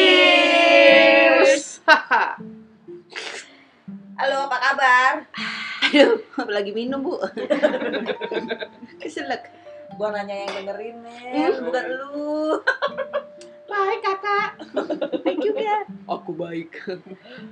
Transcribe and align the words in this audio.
Cheers. 0.00 1.84
Halo, 4.16 4.48
apa 4.48 4.56
kabar? 4.56 5.12
Aduh, 5.92 6.24
lagi 6.48 6.72
minum 6.72 7.04
bu. 7.04 7.20
Keselak. 8.96 9.52
Gua 10.00 10.16
nanya 10.16 10.48
yang 10.48 10.64
dengerin, 10.64 11.04
Mel, 11.04 11.52
Hmm. 11.52 11.68
bukan 11.68 11.84
lu. 12.00 12.64
Baik 13.68 14.00
kakak. 14.00 14.50
Baik 15.20 15.38
juga. 15.44 15.84
Aku 16.08 16.32
baik. 16.32 16.80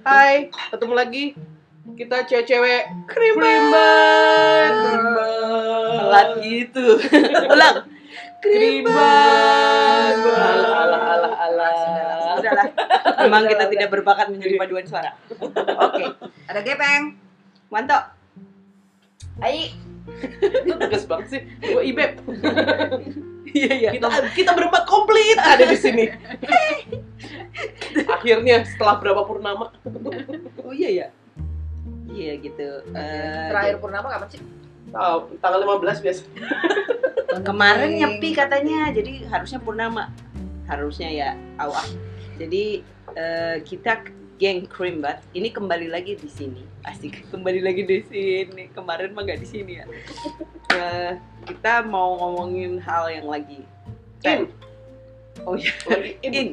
Hai, 0.08 0.48
ketemu 0.72 0.94
lagi. 0.96 1.24
Kita 1.98 2.22
cewek-cewek 2.30 3.10
krimban. 3.10 4.72
Telat 5.98 6.28
gitu. 6.38 6.94
Ulang. 7.58 7.76
Krimban. 8.38 10.14
Alah, 10.22 10.74
alah, 10.78 11.02
alah, 11.02 11.34
alah. 11.42 11.74
Sudahlah. 12.38 12.66
Memang 13.26 13.42
kita 13.50 13.64
tidak 13.66 13.88
berbakat 13.90 14.30
menjadi 14.30 14.54
paduan 14.62 14.86
suara. 14.86 15.10
Oke, 15.82 16.06
Ada 16.46 16.62
gepeng. 16.62 17.18
mantap. 17.66 18.14
Ayo. 19.42 19.74
Lu 20.70 20.78
tegas 20.78 21.02
banget 21.02 21.26
sih. 21.34 21.42
Gua 21.66 21.82
Ibeb. 21.82 22.12
Iya 23.48 23.72
iya. 23.74 23.90
Kita 23.90 24.06
kita 24.38 24.50
berempat 24.54 24.86
komplit 24.86 25.34
ada 25.34 25.66
di 25.66 25.74
sini. 25.74 26.06
Akhirnya 28.14 28.62
setelah 28.64 29.02
berapa 29.02 29.26
purnama? 29.26 29.74
Oh 30.62 30.70
iya 30.72 30.90
ya. 30.94 31.08
Iya 32.18 32.34
gitu. 32.42 32.68
Eh, 32.90 33.46
Terakhir 33.54 33.76
purnama 33.78 34.06
kapan 34.10 34.28
sih? 34.34 34.40
Tahu, 34.90 35.18
tanggal 35.38 35.60
15 35.78 36.02
biasa. 36.04 36.22
kemarin 37.48 37.90
nyepi 37.94 38.34
katanya, 38.34 38.90
jadi 38.90 39.30
harusnya 39.30 39.62
purnama. 39.62 40.10
Harusnya 40.66 41.08
ya 41.08 41.30
awal. 41.62 41.86
Jadi 42.34 42.82
eh, 43.14 43.56
kita 43.62 44.02
geng 44.38 44.66
Krimbat 44.70 45.22
ini 45.34 45.50
kembali 45.54 45.86
lagi 45.90 46.18
di 46.18 46.26
sini. 46.26 46.62
Asik 46.82 47.22
kembali 47.32 47.62
lagi 47.62 47.82
di 47.86 47.98
sini. 48.10 48.66
Kemarin 48.74 49.14
mah 49.14 49.22
nggak 49.22 49.40
di 49.42 49.48
sini 49.48 49.72
ya. 49.78 49.86
Eh, 50.74 51.12
kita 51.46 51.86
mau 51.86 52.18
ngomongin 52.18 52.82
hal 52.82 53.06
yang 53.14 53.30
lagi 53.30 53.62
In. 54.26 54.50
Oh 55.46 55.54
iya, 55.54 55.70
Lagi 55.86 56.18
in. 56.26 56.32
in. 56.34 56.48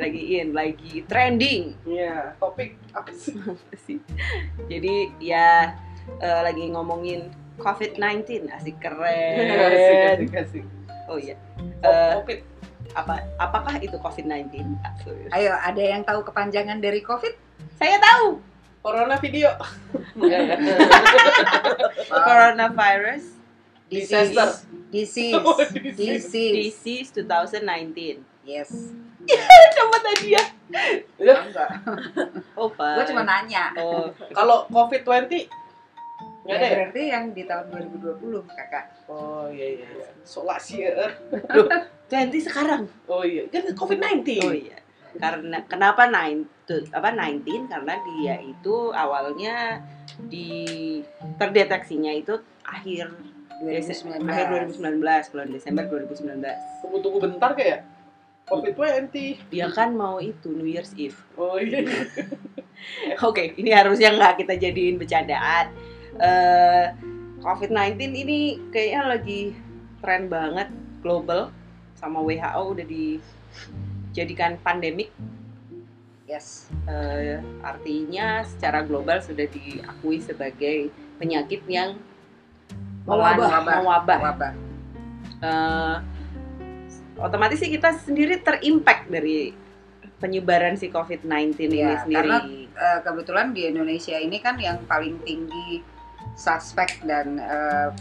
Lagi 0.00 0.22
in, 0.40 0.56
lagi 0.56 1.04
trending. 1.04 1.76
Iya, 1.84 2.32
topik 2.40 2.80
apa 2.96 3.12
sih? 3.12 3.36
Apa 3.52 3.76
sih? 3.76 4.00
Jadi 4.66 5.12
ya 5.20 5.76
eh, 6.18 6.40
lagi 6.40 6.72
ngomongin 6.72 7.28
COVID-19, 7.60 8.48
asik 8.48 8.80
keren. 8.80 9.36
Asik, 9.68 10.00
asik, 10.08 10.30
asik. 10.32 10.64
Oh 11.04 11.20
iya. 11.20 11.36
Oh, 11.84 11.90
Eh, 11.90 12.14
Covid. 12.24 12.40
apa 12.90 13.22
apakah 13.38 13.78
itu 13.78 13.94
COVID-19? 14.00 14.74
Ayo, 15.30 15.52
ada 15.54 15.78
yang 15.78 16.02
tahu 16.02 16.26
kepanjangan 16.26 16.80
dari 16.82 17.04
COVID? 17.04 17.34
Saya 17.78 18.00
tahu. 18.00 18.40
Corona 18.80 19.20
video. 19.20 19.52
Coronavirus 22.08 23.24
Disaster. 23.90 24.48
Disease. 24.90 25.34
Oh, 25.34 25.58
disease. 25.58 26.30
Disease. 26.30 27.10
disease 27.10 27.10
2019. 27.14 28.22
Yes. 28.46 28.70
Coba 29.78 29.96
tadi 30.02 30.26
ya. 30.34 30.44
Ya, 31.18 31.34
Enggak. 31.42 31.68
Oh, 32.54 32.70
Gua 32.70 33.04
cuma 33.04 33.22
nanya. 33.26 33.74
Oh, 33.78 34.06
Kalau 34.30 34.66
COVID-20 34.70 35.50
nggak 36.40 36.56
ada 36.56 36.64
Ya, 36.64 36.72
ya? 36.72 36.76
berarti 36.80 37.02
yang 37.12 37.24
di 37.36 37.42
tahun 37.44 37.68
2020, 37.68 38.48
Kakak. 38.48 38.84
Oh 39.12 39.44
iya 39.52 39.76
iya. 39.76 39.86
iya. 39.92 40.08
Solasier. 40.24 41.10
20 42.08 42.48
sekarang. 42.48 42.88
Oh 43.06 43.20
iya. 43.20 43.44
Kan 43.52 43.76
COVID-19. 43.76 44.28
Oh 44.40 44.54
iya. 44.56 44.78
Karena 45.20 45.58
kenapa 45.66 46.06
nine 46.06 46.46
tuh, 46.64 46.86
apa 46.94 47.10
19 47.12 47.66
karena 47.66 47.94
dia 47.98 48.34
itu 48.40 48.94
awalnya 48.94 49.82
di 50.30 51.02
terdeteksinya 51.36 52.14
itu 52.14 52.38
akhir 52.62 53.10
2019. 53.60 54.24
akhir 54.24 54.46
2019 54.80 55.32
bulan 55.34 55.48
Desember 55.50 55.84
2019. 55.90 56.40
Tunggu 56.80 56.98
tunggu 57.04 57.18
bentar 57.20 57.52
kayak 57.52 57.84
COVID-20. 58.50 59.48
Dia 59.54 59.70
kan 59.70 59.94
mau 59.94 60.18
itu 60.18 60.50
New 60.50 60.66
Year's 60.66 60.90
Eve. 60.98 61.16
Oh 61.38 61.56
iya. 61.56 61.86
Oke, 63.28 63.54
ini 63.54 63.70
harusnya 63.70 64.10
nggak 64.10 64.42
kita 64.42 64.58
jadiin 64.58 64.98
bercandaan. 64.98 65.70
Eh, 66.18 66.86
COVID-19 67.40 67.96
ini 68.12 68.58
kayaknya 68.74 69.02
lagi 69.16 69.54
tren 70.02 70.26
banget 70.26 70.68
global 71.00 71.54
sama 71.96 72.20
WHO 72.20 72.62
udah 72.76 72.86
dijadikan 72.88 74.58
pandemik. 74.60 75.14
Yes. 76.26 76.66
Eh, 76.90 77.38
artinya 77.62 78.42
secara 78.42 78.82
global 78.82 79.22
sudah 79.22 79.46
diakui 79.46 80.18
sebagai 80.18 80.90
penyakit 81.20 81.62
yang 81.70 81.94
Mewabah. 83.08 83.64
mewabah. 83.64 84.18
Wabah. 84.20 84.52
Otomatis 87.20 87.60
sih 87.60 87.68
kita 87.68 87.92
sendiri 87.94 88.40
terimpact 88.40 89.08
dari 89.08 89.52
penyebaran 90.16 90.76
si 90.76 90.88
COVID-19 90.88 91.56
ini 91.60 91.78
Iya, 91.80 92.04
sendiri. 92.04 92.16
karena 92.16 92.38
Eh, 92.70 93.00
kebetulan 93.04 93.52
di 93.52 93.68
Indonesia 93.68 94.16
ini 94.16 94.40
kan 94.40 94.56
yang 94.56 94.80
paling 94.88 95.20
tinggi 95.20 95.84
suspek 96.32 97.04
dan 97.04 97.36
eh, 97.36 97.92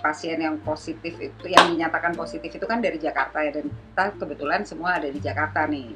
pasien 0.00 0.40
yang 0.40 0.56
positif 0.64 1.12
itu 1.16 1.44
yang 1.44 1.76
dinyatakan 1.76 2.16
positif 2.16 2.48
itu 2.48 2.64
kan 2.64 2.80
dari 2.80 2.96
Jakarta 2.96 3.44
ya 3.44 3.52
dan 3.52 3.68
kita 3.68 4.04
kebetulan 4.16 4.64
semua 4.64 4.96
ada 4.96 5.12
di 5.12 5.20
Jakarta 5.20 5.68
nih. 5.68 5.92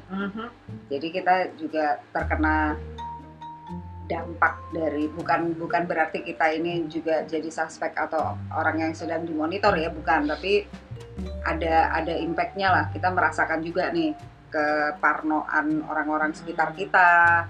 Jadi 0.93 1.07
kita 1.09 1.57
juga 1.57 1.97
terkena 2.13 2.77
dampak 4.05 4.53
dari 4.73 5.09
bukan 5.09 5.53
bukan 5.53 5.85
berarti 5.85 6.21
kita 6.21 6.53
ini 6.53 6.85
juga 6.85 7.25
jadi 7.25 7.49
suspek 7.49 7.93
atau 7.93 8.37
orang 8.49 8.77
yang 8.81 8.93
sedang 8.93 9.25
dimonitor 9.25 9.73
ya 9.73 9.89
bukan 9.89 10.25
tapi 10.25 10.65
ada 11.45 11.93
ada 11.93 12.13
impactnya 12.15 12.67
lah. 12.71 12.85
Kita 12.91 13.11
merasakan 13.11 13.59
juga 13.61 13.91
nih 13.91 14.13
keparnoan 14.49 15.85
orang-orang 15.85 16.31
sekitar 16.33 16.73
kita. 16.73 17.45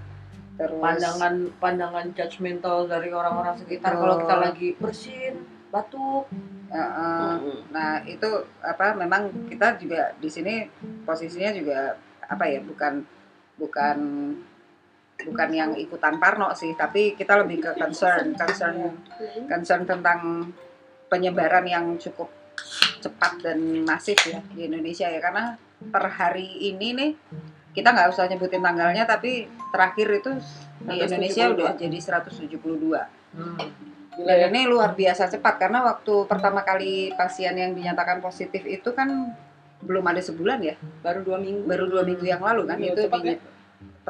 Terus 0.60 0.76
pandangan 0.76 1.34
pandangan 1.56 2.06
judgmental 2.12 2.84
dari 2.84 3.08
orang-orang 3.14 3.56
sekitar 3.56 3.96
kalau 3.96 4.20
kita 4.20 4.36
lagi 4.36 4.68
bersin 4.76 5.34
batuk. 5.72 6.28
Eh, 6.70 6.78
Mm-mm. 6.78 7.66
nah 7.74 7.98
itu 8.06 8.46
apa 8.62 8.94
memang 8.94 9.50
kita 9.50 9.74
juga 9.74 10.14
di 10.22 10.30
sini 10.30 10.70
posisinya 11.02 11.50
juga 11.50 11.98
apa 12.30 12.46
ya 12.46 12.62
bukan 12.62 13.02
bukan 13.58 13.98
bukan 15.26 15.50
yang 15.50 15.74
ikutan 15.74 16.22
parno 16.22 16.54
sih 16.54 16.78
tapi 16.78 17.18
kita 17.18 17.42
lebih 17.42 17.58
ke 17.58 17.70
concern 17.74 18.38
concern 18.38 19.02
concern 19.50 19.82
tentang 19.82 20.46
penyebaran 21.10 21.66
yang 21.66 21.98
cukup 21.98 22.30
cepat 23.00 23.32
dan 23.40 23.58
masif 23.82 24.20
ya 24.22 24.38
di 24.46 24.68
Indonesia 24.68 25.06
ya 25.06 25.18
karena 25.18 25.56
per 25.80 26.04
hari 26.06 26.44
ini 26.62 26.88
nih 26.92 27.10
kita 27.72 27.88
nggak 27.88 28.10
usah 28.10 28.26
nyebutin 28.26 28.60
tanggalnya 28.60 29.04
tapi 29.04 29.44
terakhir 29.70 30.08
itu 30.12 30.30
di 30.80 30.96
172. 30.96 31.06
Indonesia 31.06 31.44
udah 31.48 31.70
jadi 31.74 31.98
172 31.98 32.60
Gila 34.10 34.26
dan 34.26 34.36
ya. 34.36 34.46
ini 34.50 34.66
luar 34.66 34.92
biasa 34.92 35.30
cepat 35.30 35.54
karena 35.56 35.80
waktu 35.82 36.26
pertama 36.26 36.60
kali 36.60 37.14
pasien 37.14 37.54
yang 37.54 37.72
dinyatakan 37.72 38.18
positif 38.18 38.66
itu 38.66 38.90
kan 38.90 39.32
belum 39.80 40.04
ada 40.04 40.20
sebulan 40.20 40.60
ya 40.60 40.74
baru 41.00 41.22
dua 41.22 41.38
minggu. 41.38 41.64
baru 41.64 41.84
dua 41.88 42.02
minggu 42.04 42.26
yang 42.26 42.42
lalu 42.42 42.68
kan 42.68 42.76
Iya, 42.76 42.90
itu 42.90 43.00
cepat 43.06 43.20
di- 43.22 43.28
ya. 43.30 43.36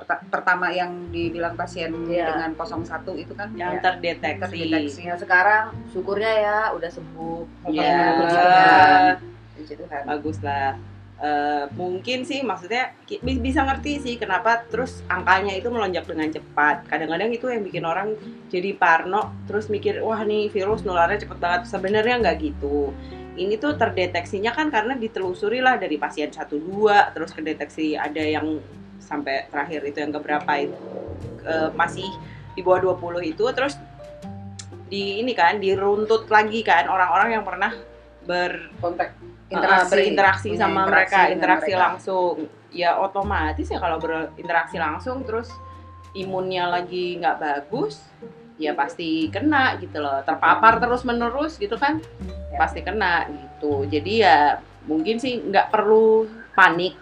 Perta- 0.01 0.25
pertama 0.33 0.73
yang 0.73 1.13
dibilang 1.13 1.53
pasien 1.53 1.93
Iya. 2.09 2.33
dengan 2.33 2.57
01 2.57 3.13
itu 3.15 3.37
kan 3.37 3.53
yang 3.53 3.77
ya, 3.77 3.85
terdeteksi. 3.85 4.41
terdeteksi. 4.41 5.01
ya 5.05 5.15
sekarang 5.15 5.77
syukurnya 5.93 6.33
ya 6.33 6.57
udah 6.73 6.89
sembuh 6.89 7.39
Puji 7.69 7.77
Tuhan. 7.77 9.15
Puji 9.61 9.75
Tuhan. 9.77 10.03
bagus 10.09 10.39
lah. 10.41 10.73
Eh, 11.21 11.69
mungkin 11.77 12.25
sih 12.25 12.41
maksudnya 12.41 12.97
bisa 13.21 13.61
ngerti 13.61 14.01
sih 14.01 14.15
kenapa 14.17 14.65
terus 14.65 15.05
angkanya 15.05 15.53
itu 15.53 15.69
melonjak 15.69 16.09
dengan 16.09 16.33
cepat. 16.33 16.89
Kadang-kadang 16.89 17.29
itu 17.29 17.45
yang 17.45 17.61
bikin 17.61 17.85
orang 17.85 18.17
jadi 18.49 18.73
parno 18.73 19.29
terus 19.45 19.69
mikir 19.69 20.01
wah 20.01 20.25
nih 20.25 20.49
virus 20.49 20.81
nularnya 20.81 21.21
cepet 21.21 21.37
banget. 21.37 21.69
Sebenarnya 21.69 22.25
nggak 22.25 22.37
gitu. 22.41 22.97
Ini 23.37 23.61
tuh 23.61 23.77
terdeteksinya 23.77 24.57
kan 24.57 24.73
karena 24.73 24.97
ditelusuri 24.97 25.61
lah 25.61 25.77
dari 25.77 26.01
pasien 26.01 26.33
1 26.33 26.57
2 26.57 27.13
terus 27.13 27.31
kedeteksi 27.31 28.01
ada 28.01 28.25
yang 28.25 28.57
sampai 29.01 29.49
terakhir 29.49 29.81
itu 29.89 29.99
yang 29.99 30.13
keberapa 30.15 30.53
itu 30.61 30.77
eh, 31.45 31.69
masih 31.75 32.07
di 32.55 32.61
bawah 32.61 32.95
20 32.97 33.33
itu 33.33 33.45
terus 33.57 33.75
di 34.91 35.23
ini 35.23 35.33
kan 35.33 35.63
diruntut 35.63 36.27
lagi 36.29 36.61
kan 36.67 36.91
orang-orang 36.91 37.41
yang 37.41 37.45
pernah 37.47 37.73
ber 38.27 38.75
kontak 38.83 39.17
Interaksi. 39.51 39.83
uh, 39.83 39.91
berinteraksi 39.91 40.49
Punya 40.55 40.63
sama 40.63 40.81
interaksi 40.87 41.15
mereka, 41.19 41.35
interaksi 41.35 41.73
mereka. 41.75 41.83
langsung. 41.83 42.35
Ya 42.71 42.91
otomatis 43.03 43.67
ya 43.67 43.79
kalau 43.83 43.99
berinteraksi 43.99 44.79
langsung 44.79 45.27
terus 45.27 45.51
imunnya 46.15 46.71
lagi 46.71 47.19
nggak 47.19 47.39
bagus, 47.43 47.99
ya 48.61 48.77
pasti 48.79 49.27
kena 49.33 49.75
gitu 49.83 49.99
loh 49.99 50.23
terpapar 50.23 50.79
terus 50.79 51.03
menerus 51.03 51.57
gitu 51.57 51.81
kan 51.81 51.99
pasti 52.61 52.85
kena 52.85 53.25
gitu 53.27 53.89
jadi 53.89 54.13
ya 54.21 54.39
mungkin 54.85 55.17
sih 55.17 55.41
nggak 55.41 55.73
perlu 55.73 56.29
panik 56.53 56.93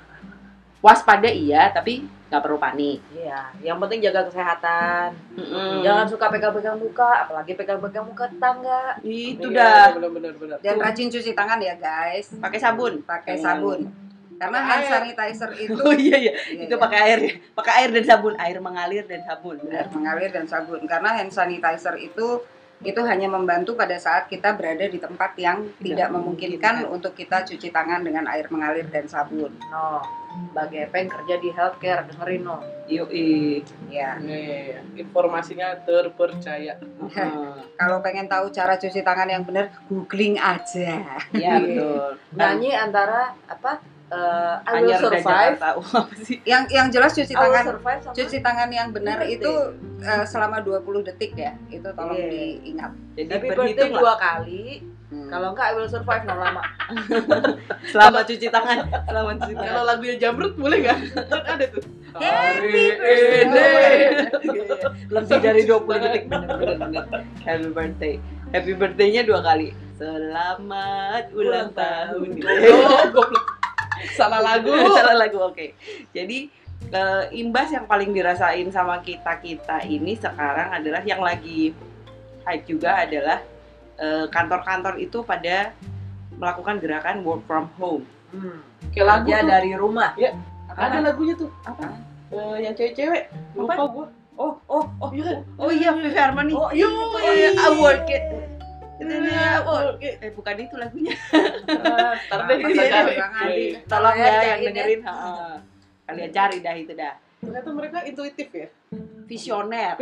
waspada 0.79 1.27
iya 1.27 1.69
tapi 1.69 2.07
nggak 2.29 2.43
perlu 2.45 2.61
panik 2.61 3.01
Iya, 3.09 3.41
yang 3.65 3.81
penting 3.81 4.05
jaga 4.05 4.29
kesehatan. 4.29 5.17
Mm-mm. 5.33 5.81
Jangan 5.81 6.05
suka 6.05 6.29
pegang-pegang 6.29 6.77
muka, 6.77 7.25
apalagi 7.25 7.57
pegang-pegang 7.57 8.05
muka 8.05 8.29
tetangga. 8.29 9.01
itu 9.01 9.49
Iya, 9.49 9.57
dah 9.57 9.87
benar 9.97 10.11
benar 10.13 10.33
benar 10.37 10.57
Dan 10.61 10.77
rajin 10.77 11.09
cuci 11.09 11.33
tangan 11.33 11.57
ya 11.57 11.73
guys. 11.75 12.37
pakai 12.37 12.61
sabun 12.61 13.01
Pakai 13.03 13.41
sabun. 13.41 13.89
Karena 14.39 14.59
hand 14.61 14.85
sanitizer 14.87 15.51
itu 15.67 15.75
oh 15.75 15.91
iya 15.91 16.17
iya 16.21 16.33
Iya, 16.37 16.69
itu 16.69 16.71
iya. 16.71 16.79
pakai 16.79 16.99
air 17.03 17.21
pakai 17.57 17.73
air 17.75 17.91
dan 17.91 18.05
sabun 18.05 18.35
air 18.39 18.57
mengalir 18.61 19.03
dan 19.03 19.21
sabun 19.25 19.57
Benar, 19.59 19.89
mengalir 19.91 20.31
dan 20.31 20.45
sabun. 20.45 20.81
Karena 20.85 21.11
hand 21.11 21.33
sanitizer 21.33 21.97
itu 21.97 22.45
itu 22.79 23.01
hanya 23.03 23.27
membantu 23.27 23.75
pada 23.75 23.99
saat 23.99 24.31
kita 24.31 24.55
berada 24.55 24.87
di 24.87 25.03
tempat 25.03 25.35
yang 25.35 25.67
tidak 25.83 26.15
memungkinkan 26.15 26.87
untuk 26.87 27.11
kita 27.19 27.43
cuci 27.43 27.75
tangan 27.75 28.07
dengan 28.07 28.31
air 28.31 28.47
mengalir 28.55 28.87
dan 28.87 29.11
sabun. 29.11 29.51
No, 29.67 29.99
bagi 30.55 30.87
Epeng 30.87 31.11
kerja 31.11 31.43
di 31.43 31.51
healthcare, 31.51 32.07
dengerin 32.07 32.43
no. 32.47 32.63
Yoi. 32.87 33.59
Ya. 33.91 34.15
Iya, 34.23 34.31
iya, 34.31 34.59
iya. 34.79 34.81
informasinya 34.95 35.75
terpercaya. 35.83 36.79
Kalau 37.75 37.99
pengen 37.99 38.31
tahu 38.31 38.55
cara 38.55 38.79
cuci 38.79 39.03
tangan 39.03 39.27
yang 39.27 39.43
benar, 39.43 39.75
googling 39.91 40.39
aja. 40.39 41.19
Iya 41.35 41.59
betul. 41.59 42.11
Nyanyi 42.39 42.71
antara 42.79 43.35
apa? 43.51 43.98
Eh, 44.09 44.55
I 44.65 44.81
will 44.83 44.99
survive. 44.99 45.57
Jakarta. 45.57 45.69
Apa 46.05 46.15
sih? 46.25 46.37
Yang 46.45 46.63
yang 46.73 46.89
jelas 46.89 47.13
cuci 47.13 47.35
tangan 47.35 47.65
survive 47.65 48.01
sama 48.03 48.15
cuci 48.17 48.39
tangan 48.41 48.69
yang 48.73 48.89
benar 48.93 49.19
Happy 49.21 49.37
itu 49.41 49.53
eh, 50.01 50.25
selama 50.25 50.57
20 50.65 51.09
detik 51.09 51.33
ya. 51.37 51.53
Itu 51.69 51.89
tolong 51.93 52.17
Iya. 52.17 52.29
diingat. 52.33 52.93
Jadi 53.17 53.29
Happy 53.31 53.49
birthday 53.49 53.57
berhitung 53.57 53.91
lah 53.93 54.01
dua 54.01 54.15
kali. 54.17 54.65
Hmm. 55.09 55.29
Kalau 55.33 55.49
enggak 55.57 55.67
I 55.69 55.73
will 55.73 55.89
survive 55.89 56.25
no 56.29 56.35
lama. 56.37 56.63
selama 57.93 58.19
cuci 58.29 58.47
tangan, 58.53 58.79
selama 59.09 59.31
cuci 59.41 59.55
kalau 59.57 59.65
tangan. 59.65 59.89
lagunya 59.89 60.17
jamrut 60.21 60.53
boleh 60.61 60.79
nggak 60.85 60.99
kan 61.33 61.43
ada 61.49 61.65
tuh 61.73 61.83
Happy 62.13 62.85
birthday. 62.93 63.97
Lebih 65.17 65.39
dari 65.41 65.63
20 65.65 66.05
detik 66.05 66.25
bener-bener 66.29 66.77
bener. 66.77 67.05
Happy 67.41 67.69
birthday. 67.73 68.15
Happy 68.53 68.73
birthday-nya 68.77 69.25
dua 69.25 69.41
kali. 69.41 69.73
Selamat 69.97 71.33
ulang 71.33 71.73
tahun. 71.73 72.29
oh 72.45 73.03
goblok 73.13 73.58
salah 74.15 74.41
lagu 74.43 74.71
Salah 74.99 75.17
lagu 75.17 75.39
oke. 75.43 75.75
Jadi 76.15 76.49
eh, 76.93 77.25
imbas 77.37 77.69
yang 77.73 77.85
paling 77.85 78.11
dirasain 78.15 78.69
sama 78.71 79.01
kita 79.03 79.39
kita 79.43 79.85
ini 79.87 80.15
sekarang 80.19 80.75
adalah 80.75 81.03
yang 81.03 81.21
lagi 81.23 81.75
hype 82.47 82.65
juga 82.65 83.05
adalah 83.05 83.43
eh, 83.99 84.27
kantor-kantor 84.31 84.97
itu 85.03 85.21
pada 85.27 85.75
melakukan 86.39 86.79
gerakan 86.79 87.27
work 87.27 87.43
from 87.45 87.67
home. 87.77 88.05
Hmm. 88.29 88.61
kayak 88.93 89.07
lagu 89.09 89.29
tuh 89.33 89.49
dari 89.49 89.73
rumah. 89.73 90.13
ada 90.79 91.01
lagunya 91.01 91.35
tuh 91.35 91.51
Apa? 91.65 91.97
Eh, 92.29 92.57
yang 92.69 92.77
cewek-cewek 92.77 93.33
lupa 93.57 93.89
gua 93.89 94.07
Oh, 94.39 94.55
oh, 94.71 94.87
oh, 95.03 95.11
Iya. 95.11 95.43
oh 95.59 95.67
iya, 95.67 95.91
Vivi 95.91 96.15
Harmony. 96.15 96.55
Oh, 96.55 96.71
Yo, 96.71 96.87
Oh 96.87 97.19
iya, 97.35 97.59
I 97.59 97.75
work 97.75 98.07
it. 98.07 98.23
Iya, 98.99 99.63
Oke. 99.63 100.19
Eh 100.19 100.31
bukan 100.35 100.55
itu 100.59 100.75
lagunya. 100.75 101.15
Ntar 101.15 102.41
deh 102.45 102.57
Apa 102.59 102.69
kita 102.69 102.85
cari. 102.85 103.15
Iya, 103.15 103.27
iya. 103.55 103.79
Tolong 103.87 104.17
ya 104.17 104.27
yang 104.27 104.61
ya. 104.61 104.67
dengerin. 104.71 105.01
ha. 105.07 105.15
Kalian 106.05 106.31
cari 106.33 106.57
dah 106.59 106.75
itu 106.75 106.93
dah. 106.93 107.15
Ternyata 107.39 107.71
mereka 107.71 107.99
intuitif 108.03 108.49
ya. 108.51 108.69
Visioner. 109.29 109.95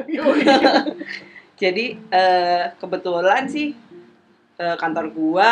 Jadi 1.60 1.84
eh, 2.08 2.64
kebetulan 2.76 3.44
sih 3.48 3.76
eh, 4.56 4.76
kantor 4.76 5.12
gua 5.12 5.48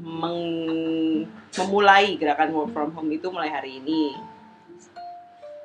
meng- 0.00 1.24
memulai 1.56 2.16
gerakan 2.16 2.50
work 2.52 2.70
from 2.72 2.90
home 2.92 3.10
itu 3.10 3.28
mulai 3.28 3.48
hari 3.48 3.80
ini. 3.80 4.12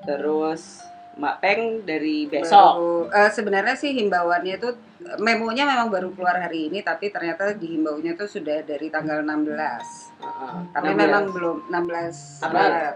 Terus 0.03 0.83
Mak 1.15 1.35
Peng 1.39 1.87
dari 1.87 2.27
besok. 2.27 2.73
Baru- 2.75 3.07
eh, 3.07 3.31
sebenarnya 3.31 3.75
sih 3.75 3.95
himbauannya 3.95 4.59
itu 4.59 4.69
memonya 5.15 5.63
memang 5.63 5.87
baru 5.87 6.11
keluar 6.11 6.35
hari 6.35 6.67
ini 6.67 6.83
tapi 6.83 7.07
ternyata 7.07 7.55
dihimbaunya 7.55 8.19
itu 8.19 8.25
sudah 8.27 8.59
dari 8.67 8.91
tanggal 8.91 9.23
16. 9.23 10.11
Heeh. 10.19 10.55
Tapi 10.75 10.89
16. 10.91 10.99
memang 10.99 11.23
belum 11.31 11.57
16 11.71 12.43
April. 12.43 12.91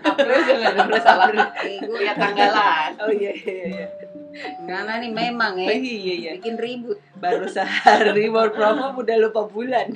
April 0.00 0.38
jangan 0.46 0.72
ada 0.88 0.98
salah. 1.04 1.28
Gue 1.60 1.98
Lihat 2.00 2.16
tanggalan. 2.16 2.90
Oh 3.02 3.12
iya 3.12 3.32
iya 3.34 3.64
iya. 3.68 3.86
Gimana 4.30 4.98
nih 4.98 5.10
memang 5.10 5.52
Oh, 5.52 5.60
ya 5.60 5.74
iya 5.74 6.14
iya. 6.14 6.30
bikin 6.38 6.54
ribut. 6.54 6.98
Baru 7.16 7.44
sehari 7.46 8.26
work 8.26 8.54
from 8.54 8.78
home 8.78 8.96
udah 8.98 9.16
lupa 9.18 9.42
bulan. 9.44 9.90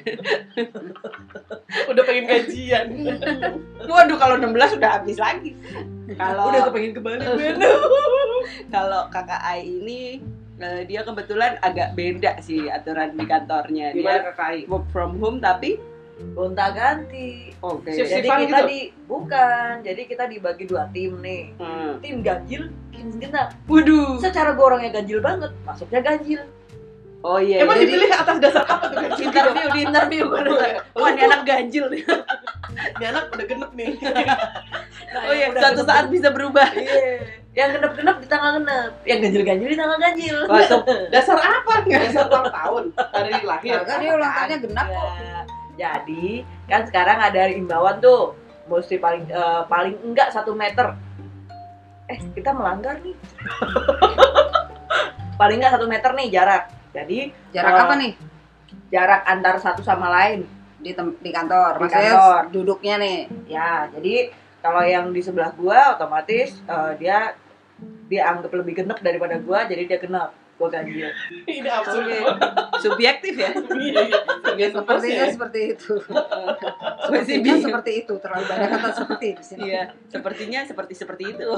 Udah 1.86 2.02
pengen 2.02 2.24
gajian. 2.24 2.86
Waduh 3.88 4.16
kalau 4.16 4.36
16 4.36 4.50
udah 4.74 4.90
habis 4.92 5.16
lagi. 5.16 5.54
Kalau 6.12 6.48
Udah 6.48 6.66
kepengen 6.66 6.92
kembali 6.94 7.16
Ben. 7.38 7.56
kalau 8.68 9.08
kakak 9.08 9.40
Ai 9.40 9.64
ini 9.64 10.20
eh, 10.56 10.82
dia 10.84 11.00
kebetulan 11.00 11.56
agak 11.60 11.94
beda 11.94 12.38
sih 12.38 12.66
aturan 12.66 13.14
di 13.14 13.24
kantornya. 13.24 13.90
Gimana 13.90 14.18
Dia 14.20 14.28
kakak 14.28 14.48
Ai? 14.48 14.58
work 14.66 14.86
from 14.90 15.16
home 15.16 15.38
tapi 15.38 15.78
Gonta 16.14 16.70
ganti. 16.70 17.50
oke. 17.58 17.90
Shift 17.90 18.10
Jadi 18.10 18.28
kita 18.30 18.58
gitu? 18.62 18.70
di 18.70 18.80
bukan, 19.04 19.82
jadi 19.82 20.02
kita 20.06 20.24
dibagi 20.30 20.64
dua 20.64 20.86
tim 20.94 21.18
nih. 21.18 21.50
Hmm. 21.58 21.98
Tim 21.98 22.22
ganjil, 22.22 22.70
tim 22.94 23.08
genap. 23.18 23.50
Waduh. 23.66 24.22
Secara 24.22 24.54
gue 24.54 24.64
orangnya 24.64 24.90
ganjil 24.94 25.18
banget, 25.18 25.50
masuknya 25.66 26.00
ganjil. 26.00 26.42
Oh 27.24 27.40
iya. 27.40 27.64
Emang 27.64 27.80
jadi 27.80 27.88
dipilih 27.88 28.10
atas 28.12 28.36
dasar 28.36 28.64
apa 28.68 28.84
tuh 28.92 29.00
kan? 29.00 29.10
interview 29.16 29.66
di 29.72 29.80
interview 29.80 30.22
gue 30.28 30.40
Wah 30.92 31.08
ini 31.08 31.22
anak 31.24 31.42
ganjil 31.48 31.88
nih. 31.88 32.04
Ini 32.74 33.04
anak 33.06 33.30
udah 33.30 33.46
genep 33.46 33.70
nih. 33.74 33.90
Nah, 35.14 35.30
Oh 35.30 35.34
iya 35.34 35.46
suatu 35.54 35.86
genep- 35.86 35.86
saat 35.86 36.06
bisa 36.10 36.28
berubah. 36.34 36.74
Iya. 36.74 37.22
Yang 37.54 37.68
genep-genep 37.78 38.16
di 38.18 38.26
tanggal 38.26 38.50
genep, 38.58 38.92
yang 39.06 39.18
ganjil-ganjil 39.22 39.68
di 39.70 39.78
tanggal 39.78 39.98
ganjil. 40.02 40.36
Wah. 40.50 40.66
Dasar 41.14 41.38
apa? 41.38 41.86
Dasar 41.86 42.26
ulang 42.26 42.50
tahun. 42.50 42.84
Hari 42.98 43.30
lahir. 43.46 43.72
Kagak 43.78 43.96
dia 44.02 44.10
ulang 44.10 44.32
tahunnya 44.34 44.58
genap 44.58 44.86
kok. 44.90 45.06
Ya, 45.22 45.38
jadi 45.74 46.26
kan 46.66 46.86
sekarang 46.86 47.18
ada 47.18 47.50
imbauan 47.50 47.98
tuh, 47.98 48.34
mesti 48.64 48.96
paling 48.96 49.26
eh, 49.26 49.62
paling 49.66 49.94
enggak 50.02 50.30
satu 50.30 50.54
meter. 50.54 50.94
Eh 52.06 52.18
kita 52.32 52.52
melanggar 52.52 53.00
nih. 53.00 53.16
paling 55.40 55.56
enggak 55.58 55.74
satu 55.74 55.86
meter 55.86 56.10
nih 56.14 56.28
jarak. 56.30 56.64
Jadi 56.94 57.34
Jarak 57.50 57.74
Oh. 57.74 57.82
apa 57.86 57.94
nih 57.98 58.12
jarak 58.88 59.22
antar 59.26 59.58
satu 59.58 59.82
sama 59.82 60.10
lain. 60.10 60.46
di 60.78 60.92
di 60.92 61.30
kantor? 61.32 61.80
Di 61.80 61.88
Maksudnya 61.88 62.12
kantor. 62.12 62.42
duduknya 62.52 62.94
nih. 63.00 63.18
Ya, 63.48 63.88
jadi 63.88 64.28
kalau 64.60 64.84
yang 64.84 65.16
di 65.16 65.24
sebelah 65.24 65.48
gua 65.56 65.96
otomatis 65.96 66.60
eh, 66.60 66.92
dia 67.00 67.32
dia 68.04 68.28
anggap 68.28 68.52
lebih 68.52 68.76
genep 68.76 69.00
daripada 69.00 69.40
gua, 69.40 69.64
jadi 69.64 69.88
dia 69.88 69.96
genep. 69.96 70.36
Gua 70.54 70.68
ganjil. 70.70 71.10
Ini 71.44 71.66
absurd. 71.66 72.06
Oke. 72.06 72.18
Subjektif 72.78 73.34
ya. 73.34 73.50
Iya, 74.54 74.70
Sepertinya 74.70 75.24
ya. 75.26 75.32
seperti 75.34 75.60
itu. 75.74 75.92
Sepertinya 77.04 77.54
seperti 77.58 77.92
itu. 78.04 78.14
Terlalu 78.16 78.44
banyak 78.46 78.68
kata 78.70 78.88
seperti 78.94 79.26
di 79.34 79.44
sini. 79.44 79.60
Iya, 79.66 79.82
sepertinya 80.06 80.60
seperti 80.62 80.92
seperti 80.94 81.24
itu. 81.34 81.48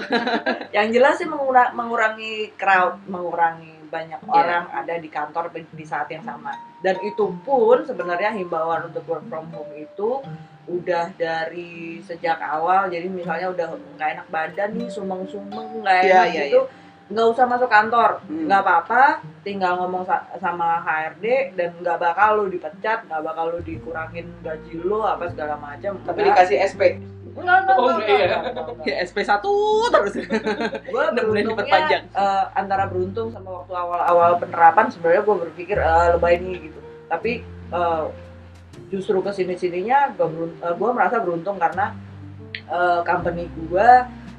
Yang 0.73 0.87
jelas 0.97 1.15
sih 1.21 1.29
mengura- 1.29 1.73
mengurangi 1.73 2.57
crowd, 2.57 3.05
mengurangi 3.05 3.77
banyak 3.87 4.19
Iya. 4.19 4.33
orang 4.33 4.65
ada 4.73 4.95
di 4.97 5.09
kantor 5.09 5.45
di 5.53 5.85
saat 5.85 6.09
yang 6.09 6.25
sama. 6.25 6.51
Dan 6.81 6.97
itu 7.03 7.31
pun 7.45 7.85
sebenarnya 7.85 8.33
himbauan 8.33 8.89
untuk 8.89 9.05
work 9.07 9.25
from 9.29 9.47
home 9.53 9.73
itu 9.73 10.25
udah 10.67 11.15
dari 11.15 12.03
sejak 12.03 12.41
awal. 12.41 12.91
Jadi 12.91 13.07
misalnya 13.07 13.53
udah 13.53 13.67
nggak 13.95 14.09
enak 14.19 14.27
badan 14.27 14.71
nih, 14.75 14.89
sumeng-sumeng 14.91 15.85
nggak 15.85 15.99
Iya, 16.03 16.11
enak 16.11 16.27
iya, 16.35 16.43
gitu, 16.49 16.61
nggak 17.07 17.27
usah 17.31 17.45
masuk 17.47 17.71
kantor. 17.71 18.19
Hmm. 18.27 18.51
nggak 18.51 18.61
apa-apa, 18.63 19.03
tinggal 19.41 19.79
ngomong 19.79 20.03
sa- 20.03 20.27
sama 20.37 20.83
HRD 20.83 21.55
dan 21.55 21.71
nggak 21.79 21.99
bakal 21.99 22.43
lu 22.43 22.51
dipecat, 22.51 23.07
nggak 23.07 23.23
bakal 23.23 23.55
lu 23.55 23.61
dikurangin 23.63 24.27
gaji 24.43 24.75
lu 24.83 25.01
apa 25.01 25.31
segala 25.31 25.55
macam. 25.57 25.99
Tapi 26.03 26.19
dikasih 26.25 26.59
SP. 26.67 26.83
Enggak, 27.37 27.69
enggak, 27.69 27.77
Oh, 27.77 27.85
enggak, 27.93 28.09
iya. 28.09 28.17
enggak, 28.17 28.43
enggak, 28.49 28.65
enggak. 28.65 28.87
Ya 28.89 28.95
SP1 29.05 29.45
terus. 29.93 30.13
Gue 30.89 31.05
beruntungnya 31.13 31.79
eh, 32.01 32.45
antara 32.57 32.89
beruntung 32.89 33.29
sama 33.29 33.61
waktu 33.61 33.75
awal-awal 33.77 34.41
penerapan 34.41 34.89
sebenarnya 34.89 35.21
gue 35.21 35.37
berpikir 35.45 35.77
eh, 35.77 36.07
lebay 36.17 36.41
nih 36.41 36.57
gitu. 36.65 36.81
Tapi 37.07 37.33
eh, 37.71 38.05
justru 38.89 39.21
ke 39.21 39.37
sini 39.37 39.53
sininya 39.55 40.17
gue 40.17 40.49
gue 40.57 40.91
merasa 40.97 41.21
beruntung 41.21 41.61
karena 41.61 41.93
eh, 42.67 43.01
company 43.05 43.53
gue 43.53 43.89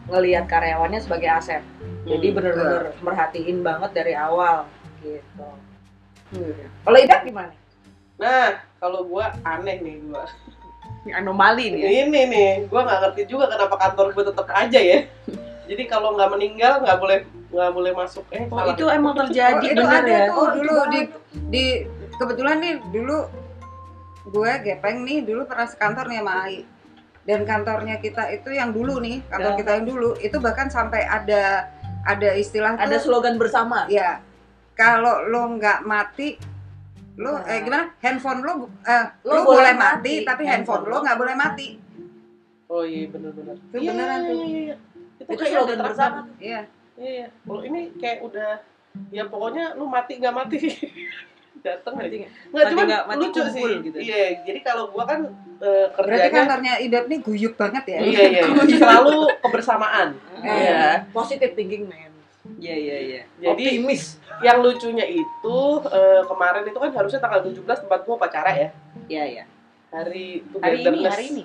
ngelihat 0.10 0.50
karyawannya 0.50 0.98
sebagai 0.98 1.30
aset. 1.30 1.62
Jadi 2.08 2.28
Hmm, 2.30 2.36
bener-bener 2.40 2.84
merhatiin 3.00 3.58
banget 3.60 3.92
dari 3.94 4.14
awal 4.16 4.64
gitu. 5.00 5.48
Hmm. 6.32 6.56
Kalau 6.82 6.98
Idak 6.98 7.22
gimana? 7.24 7.54
Nah, 8.18 8.50
kalau 8.80 9.04
gua 9.04 9.36
aneh 9.44 9.78
nih 9.80 9.96
gua. 10.04 10.24
Anomali 11.08 11.72
nih 11.72 11.80
ya. 11.80 11.90
Ini 12.04 12.22
nih, 12.28 12.52
gua 12.68 12.84
nggak 12.84 13.00
ngerti 13.04 13.22
juga 13.28 13.48
kenapa 13.48 13.76
kantor 13.76 14.12
gua 14.12 14.26
tetap 14.26 14.48
aja 14.50 14.80
ya. 14.80 15.00
Jadi 15.68 15.84
kalau 15.86 16.16
nggak 16.16 16.32
meninggal 16.32 16.80
nggak 16.80 16.98
boleh 16.98 17.20
nggak 17.48 17.72
boleh 17.72 17.92
masuk. 17.92 18.24
Eh, 18.32 18.48
Oh, 18.48 18.60
salah. 18.60 18.72
itu 18.76 18.84
emang 18.88 19.14
Oh, 19.14 19.20
terjadi 19.24 19.66
itu 19.68 19.76
bener 19.78 20.04
ada 20.04 20.12
ya? 20.12 20.26
tuh 20.28 20.36
Oh, 20.36 20.48
dulu 20.52 20.76
di 20.88 21.00
di 21.48 21.66
kebetulan 22.14 22.58
nih 22.60 22.74
dulu 22.88 23.18
gue 24.28 24.52
gepeng 24.60 25.08
nih 25.08 25.24
dulu 25.24 25.48
pernah 25.48 25.64
sekantor 25.64 26.08
nih 26.08 26.20
sama 26.20 26.34
Ai. 26.44 26.58
Dan 27.24 27.44
kantornya 27.44 28.00
kita 28.00 28.32
itu 28.32 28.56
yang 28.56 28.72
dulu 28.72 29.04
nih, 29.04 29.20
kantor 29.28 29.52
Ya. 29.52 29.58
kita 29.60 29.72
yang 29.76 29.86
dulu 29.86 30.10
itu 30.18 30.40
bahkan 30.40 30.72
sampai 30.72 31.04
ada 31.04 31.68
ada 32.08 32.30
istilah 32.34 32.74
Ada 32.76 32.96
tuh 32.96 33.04
slogan 33.06 33.36
bersama. 33.36 33.84
ya 33.88 34.24
kalau 34.74 35.28
lo 35.28 35.54
nggak 35.54 35.84
mati 35.84 36.40
lo 37.18 37.34
Nah. 37.36 37.50
eh 37.50 37.60
gimana 37.62 37.92
handphone 37.98 38.42
lo 38.42 38.54
eh, 38.82 39.06
Lo 39.24 39.34
lo, 39.34 39.40
boleh 39.44 39.46
boleh 39.46 39.74
mati, 39.74 40.14
mati, 40.14 40.14
tapi 40.24 40.44
handphone 40.44 40.82
handphone 40.82 40.84
lo 40.86 40.94
lo 40.94 41.04
nggak 41.04 41.18
boleh 41.18 41.36
mati 41.36 41.68
Oh 42.68 42.84
iya 42.84 43.08
benar-benar. 43.08 43.56
Itu 43.56 43.78
Iya, 43.80 43.90
beneran 43.90 44.20
iya, 44.20 44.28
tuh. 44.28 44.36
iya, 44.38 44.60
iya. 44.62 44.76
Itu, 45.18 45.24
Itu 45.26 45.40
kayak 45.40 45.54
slogan 45.56 45.80
bersama. 45.82 46.20
iya 46.38 46.62
Iya. 46.94 47.26
Kalau 47.42 47.62
ini 47.64 47.80
kayak 47.96 48.20
udah 48.22 48.52
ya 49.08 49.24
pokoknya 49.26 49.66
lu 49.74 49.86
mati 49.88 50.14
nggak 50.18 50.36
mati 50.36 50.58
dateng 51.64 51.94
aja. 51.98 52.16
Nggak? 52.54 52.66
Cuma 52.72 53.14
lucu 53.18 53.42
sih. 53.54 53.72
gitu. 53.86 53.98
Iya, 53.98 54.44
jadi 54.46 54.60
kalau 54.62 54.90
gua 54.92 55.04
kan 55.06 55.20
eh, 55.62 55.86
berarti 55.94 56.28
kerjanya 56.28 56.30
kantornya 56.32 56.74
idap 56.82 57.06
nih 57.10 57.20
guyup 57.22 57.54
banget 57.58 57.84
ya 57.88 58.00
iya 58.06 58.22
iya 58.30 58.44
selalu 58.78 59.18
kebersamaan. 59.42 60.18
Eh. 60.42 60.48
Iya. 60.48 60.84
Positive 61.12 61.54
thinking 61.58 61.90
man. 61.90 62.12
Iya 62.58 62.76
iya 62.76 62.98
iya. 63.04 63.22
Jadi 63.42 63.84
Optimis. 63.84 64.22
yang 64.46 64.64
lucunya 64.64 65.06
itu 65.06 65.58
eh, 65.92 66.22
kemarin 66.26 66.64
itu 66.66 66.78
kan 66.78 66.92
harusnya 66.94 67.20
tanggal 67.20 67.42
17 67.44 67.64
tempat 67.64 68.00
gua 68.06 68.16
upacara 68.16 68.52
ya. 68.54 68.70
Iya 69.10 69.24
iya. 69.26 69.44
Hari 69.88 70.44
Hari 70.60 70.78
ini 70.84 71.00
hari 71.08 71.26
ini. 71.32 71.44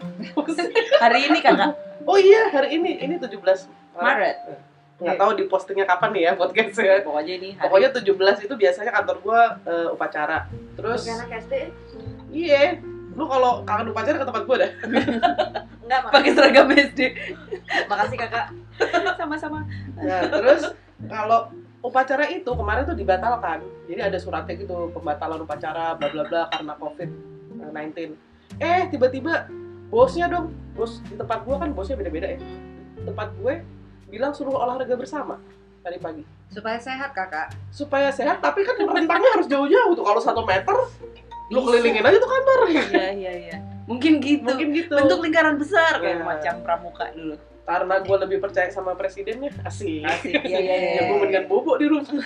Hari 1.02 1.21
ini 1.31 1.38
kakak 1.38 1.92
Oh 2.02 2.19
iya, 2.19 2.50
hari 2.50 2.83
ini. 2.83 2.99
Ini 2.99 3.14
17 3.23 3.38
Maret. 3.95 4.37
Nggak 5.02 5.18
tahu 5.18 5.30
di 5.35 5.44
postingnya 5.50 5.87
kapan 5.87 6.11
nih 6.14 6.23
ya 6.23 6.32
podcastnya. 6.38 7.02
Pokoknya 7.02 7.32
ini 7.42 7.49
hari. 7.59 7.64
Pokoknya 7.66 7.88
17 7.90 8.47
itu 8.47 8.54
biasanya 8.54 8.90
kantor 8.94 9.16
gua 9.21 9.40
eh, 9.66 9.88
upacara. 9.90 10.47
Terus 10.78 11.00
iya, 12.30 12.78
lu 13.12 13.25
kalau 13.26 13.66
kangen 13.66 13.90
upacara 13.90 14.16
ke 14.23 14.26
tempat 14.26 14.42
gua 14.47 14.56
dah. 14.62 14.71
enggak 15.82 16.00
pakai 16.09 16.30
seragam 16.32 16.71
SD. 16.71 17.00
Makasih 17.90 18.16
kakak. 18.16 18.47
Sama-sama. 19.18 19.66
Nah, 19.99 20.23
terus 20.30 20.62
kalau 21.11 21.50
upacara 21.82 22.30
itu 22.30 22.50
kemarin 22.54 22.87
tuh 22.87 22.97
dibatalkan. 22.97 23.66
Jadi 23.90 24.00
ada 24.00 24.18
suratnya 24.23 24.54
gitu 24.54 24.88
pembatalan 24.94 25.42
upacara 25.42 25.99
bla 25.99 26.09
bla 26.09 26.25
bla 26.30 26.42
karena 26.54 26.73
COVID-19. 26.78 28.14
Eh, 28.62 28.82
tiba-tiba 28.88 29.50
bosnya 29.90 30.30
dong, 30.30 30.54
bos 30.78 31.02
di 31.11 31.18
tempat 31.18 31.42
gua 31.42 31.59
kan 31.61 31.75
bosnya 31.75 31.99
beda-beda 31.99 32.38
ya. 32.38 32.40
Tempat 33.02 33.35
gue 33.42 33.54
bilang 34.12 34.37
suruh 34.37 34.52
olahraga 34.52 34.92
bersama 34.92 35.40
tadi 35.81 35.97
pagi. 35.97 36.23
supaya 36.52 36.76
sehat 36.76 37.16
kakak 37.16 37.57
Supaya 37.73 38.12
sehat, 38.12 38.45
tapi 38.45 38.61
kan 38.61 38.76
rentangnya 38.76 39.33
harus 39.33 39.49
jauh-jauh 39.49 39.97
tuh. 39.97 40.04
Kalau 40.04 40.21
satu 40.21 40.45
meter, 40.45 40.76
lu 41.49 41.64
kelilingin 41.64 42.04
aja 42.04 42.21
tuh 42.21 42.28
kantor. 42.28 42.59
Iya 42.69 43.09
iya 43.11 43.33
iya. 43.33 43.57
Mungkin 43.88 44.21
gitu. 44.21 44.45
Mungkin 44.45 44.69
gitu. 44.76 44.92
bentuk 44.92 45.25
lingkaran 45.25 45.57
besar 45.57 45.97
kayak 45.99 46.21
Iya. 46.21 46.28
macam 46.28 46.54
pramuka 46.61 47.09
dulu. 47.16 47.40
Karena 47.64 47.95
gue 47.99 48.16
lebih 48.28 48.38
percaya 48.38 48.69
sama 48.69 48.92
presidennya, 48.92 49.49
asik. 49.64 50.04
Asik. 50.04 50.45
Iya 50.45 50.59
iya 50.61 50.75
iya. 50.76 50.90
Ya 51.00 51.02
gue 51.09 51.16
mendingan 51.16 51.49
bobo 51.49 51.81
di 51.81 51.88
rumah. 51.88 52.21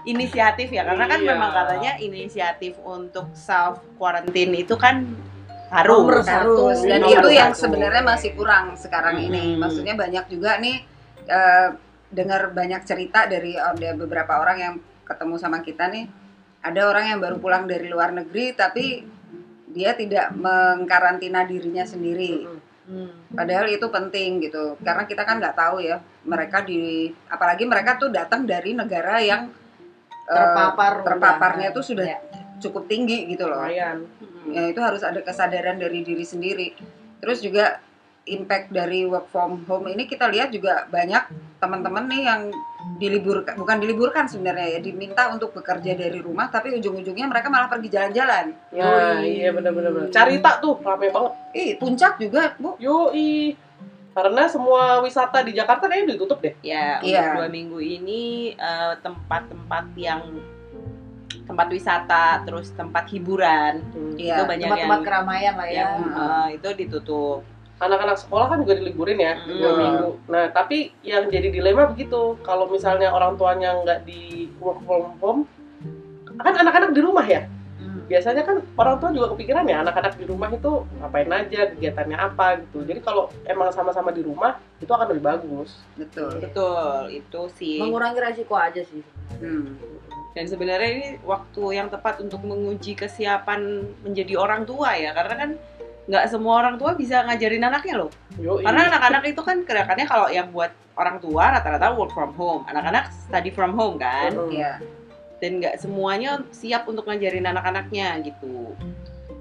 Inisiatif 0.00 0.72
ya 0.72 0.86
karena 0.86 1.04
kan 1.04 1.20
Iya. 1.20 1.28
memang 1.34 1.50
katanya 1.52 1.92
inisiatif 1.98 2.78
untuk 2.80 3.28
self 3.36 3.82
quarantine 4.00 4.64
itu 4.64 4.72
kan 4.78 5.04
harus. 5.70 5.96
Nomor 5.96 6.18
satu. 6.20 6.34
harus 6.66 6.78
dan 6.82 7.00
Nomor 7.00 7.14
itu 7.16 7.28
yang 7.32 7.52
satu. 7.52 7.62
sebenarnya 7.64 8.02
masih 8.02 8.30
kurang 8.34 8.74
sekarang 8.74 9.16
ini 9.18 9.54
Hmm. 9.54 9.62
maksudnya 9.62 9.94
banyak 9.94 10.24
juga 10.26 10.58
nih 10.58 10.76
eh, 11.24 11.68
dengar 12.10 12.50
banyak 12.50 12.82
cerita 12.82 13.24
dari 13.24 13.54
ada 13.54 13.94
beberapa 13.94 14.34
orang 14.36 14.58
yang 14.58 14.74
ketemu 15.04 15.34
sama 15.36 15.58
kita 15.60 15.86
nih 15.86 16.10
ada 16.60 16.80
orang 16.84 17.04
yang 17.06 17.18
baru 17.18 17.38
pulang 17.38 17.64
dari 17.64 17.86
luar 17.86 18.10
negeri 18.10 18.50
tapi 18.52 19.06
dia 19.66 19.94
tidak 19.94 20.34
mengkarantina 20.34 21.42
dirinya 21.44 21.82
sendiri 21.82 22.50
padahal 23.30 23.70
itu 23.70 23.86
penting 23.86 24.42
gitu 24.42 24.74
karena 24.80 25.06
kita 25.06 25.22
kan 25.22 25.38
nggak 25.38 25.54
tahu 25.54 25.78
ya 25.78 25.96
mereka 26.20 26.58
di 26.60 27.06
apalagi 27.24 27.62
mereka 27.62 27.94
tuh 27.94 28.10
datang 28.10 28.42
dari 28.42 28.74
negara 28.74 29.22
yang 29.22 29.46
eh, 30.20 30.34
Terpapar. 30.34 31.06
terpaparnya 31.06 31.70
tuh 31.70 31.84
sudah 31.84 32.02
Ya. 32.04 32.18
Cukup 32.60 32.86
tinggi 32.86 33.26
gitu 33.26 33.44
loh 33.44 33.60
Lumayan. 33.60 34.04
ya 34.46 34.68
itu 34.68 34.78
harus 34.78 35.00
ada 35.00 35.20
kesadaran 35.20 35.76
dari 35.76 36.00
diri 36.00 36.22
sendiri 36.22 36.76
terus 37.18 37.40
juga 37.40 37.80
impact 38.24 38.70
dari 38.70 39.04
work 39.04 39.26
from 39.28 39.64
home 39.64 39.88
ini 39.88 40.04
kita 40.04 40.28
lihat 40.28 40.52
juga 40.52 40.84
banyak 40.86 41.24
teman-teman 41.56 42.04
nih 42.06 42.22
yang 42.22 42.42
diliburkan 42.96 43.56
bukan 43.56 43.76
diliburkan 43.76 44.24
sebenarnya 44.24 44.76
ya 44.76 44.80
diminta 44.80 45.28
untuk 45.28 45.52
bekerja 45.52 45.92
dari 45.92 46.20
rumah 46.20 46.48
tapi 46.48 46.72
ujung-ujungnya 46.72 47.26
mereka 47.26 47.48
malah 47.48 47.68
pergi 47.68 47.88
jalan-jalan 47.88 48.52
Nah, 48.70 49.18
Yoi. 49.20 49.40
iya 49.40 49.50
bener-bener. 49.50 50.08
Carita 50.08 50.56
tuh 50.58 50.78
rame 50.80 51.08
banget. 51.08 51.32
ih 51.52 51.70
puncak 51.76 52.16
juga 52.16 52.54
bu 52.56 52.76
Yoi. 52.78 53.56
Karena 54.10 54.42
semua 54.46 54.98
wisata 55.00 55.38
di 55.40 55.54
Jakarta 55.54 55.86
kayaknya 55.86 56.18
ditutup 56.18 56.42
deh. 56.42 56.54
Ya, 56.60 56.98
untuk 56.98 57.14
Iya. 57.14 57.30
dua 57.38 57.48
minggu 57.48 57.78
ini 57.78 58.22
eh, 58.52 58.94
tempat-tempat 59.00 59.84
yang 59.94 60.22
tempat 61.50 61.66
wisata, 61.68 62.24
terus 62.46 62.70
tempat 62.72 63.04
hiburan 63.10 63.82
itu 64.14 64.30
Iya, 64.30 64.46
banyak 64.46 64.66
Tempat-tempat 64.70 64.98
yang, 64.98 65.06
keramaian 65.06 65.54
lah 65.58 65.68
ya. 65.68 65.74
yang 65.82 65.92
eh, 66.06 66.46
itu 66.56 66.68
ditutup. 66.78 67.42
Anak-anak 67.80 68.20
sekolah 68.20 68.46
kan 68.52 68.58
juga 68.62 68.76
diliburin 68.76 69.18
ya 69.18 69.34
Hmm. 69.40 69.56
dua 69.56 69.72
minggu. 69.74 70.10
Nah, 70.28 70.44
tapi 70.52 70.92
yang 71.00 71.26
jadi 71.26 71.48
dilema 71.48 71.88
begitu. 71.88 72.36
Kalau 72.44 72.68
misalnya 72.68 73.08
orang 73.10 73.34
tuanya 73.34 73.72
nggak 73.80 74.04
di 74.04 74.52
work 74.60 74.78
from 74.84 75.16
home, 75.18 75.40
kan 76.38 76.54
anak-anak 76.54 76.92
di 76.92 77.00
rumah 77.00 77.24
ya. 77.24 77.48
Biasanya 78.10 78.42
kan 78.42 78.58
orang 78.74 78.98
tua 78.98 79.14
juga 79.14 79.30
kepikiran 79.38 79.70
ya 79.70 79.86
anak-anak 79.86 80.18
di 80.18 80.26
rumah 80.26 80.50
itu 80.50 80.82
ngapain 80.98 81.30
aja, 81.30 81.70
kegiatannya 81.70 82.18
apa 82.18 82.58
gitu. 82.66 82.82
Jadi 82.82 82.98
kalau 83.06 83.30
emang 83.46 83.70
sama-sama 83.70 84.10
di 84.10 84.26
rumah 84.26 84.58
itu 84.82 84.90
akan 84.90 85.14
lebih 85.14 85.22
bagus. 85.30 85.78
betul 85.94 86.42
Betul, 86.42 87.22
itu 87.22 87.40
sih. 87.54 87.78
Mengurangi 87.78 88.18
resiko 88.18 88.58
aja 88.58 88.82
sih. 88.82 89.06
Hmm. 89.38 89.78
Dan 90.34 90.50
sebenarnya 90.50 90.90
ini 90.90 91.08
waktu 91.22 91.62
yang 91.78 91.86
tepat 91.86 92.18
untuk 92.18 92.42
menguji 92.42 92.98
kesiapan 92.98 93.86
menjadi 94.02 94.34
orang 94.42 94.66
tua 94.66 94.98
ya, 94.98 95.14
karena 95.14 95.34
kan 95.38 95.50
nggak 96.10 96.26
semua 96.26 96.66
orang 96.66 96.74
tua 96.82 96.98
bisa 96.98 97.22
ngajarin 97.22 97.62
anaknya 97.62 97.94
loh. 98.02 98.10
Yoi. 98.42 98.66
Karena 98.66 98.90
anak-anak 98.90 99.22
itu 99.30 99.42
kan 99.46 99.62
gerakannya 99.62 100.06
kalau 100.10 100.26
yang 100.26 100.50
buat 100.50 100.74
orang 100.98 101.22
tua 101.22 101.54
rata-rata 101.54 101.94
work 101.94 102.10
from 102.10 102.34
home, 102.34 102.66
anak-anak 102.66 103.14
study 103.14 103.54
from 103.54 103.78
home 103.78 103.94
kan, 103.98 104.34
Mm-mm. 104.34 104.50
Iya. 104.50 104.82
Dan 105.40 105.58
nggak 105.58 105.76
semuanya 105.76 106.44
siap 106.50 106.84
untuk 106.84 107.04
ngajarin 107.04 107.44
anak-anaknya 107.44 108.20
gitu. 108.22 108.76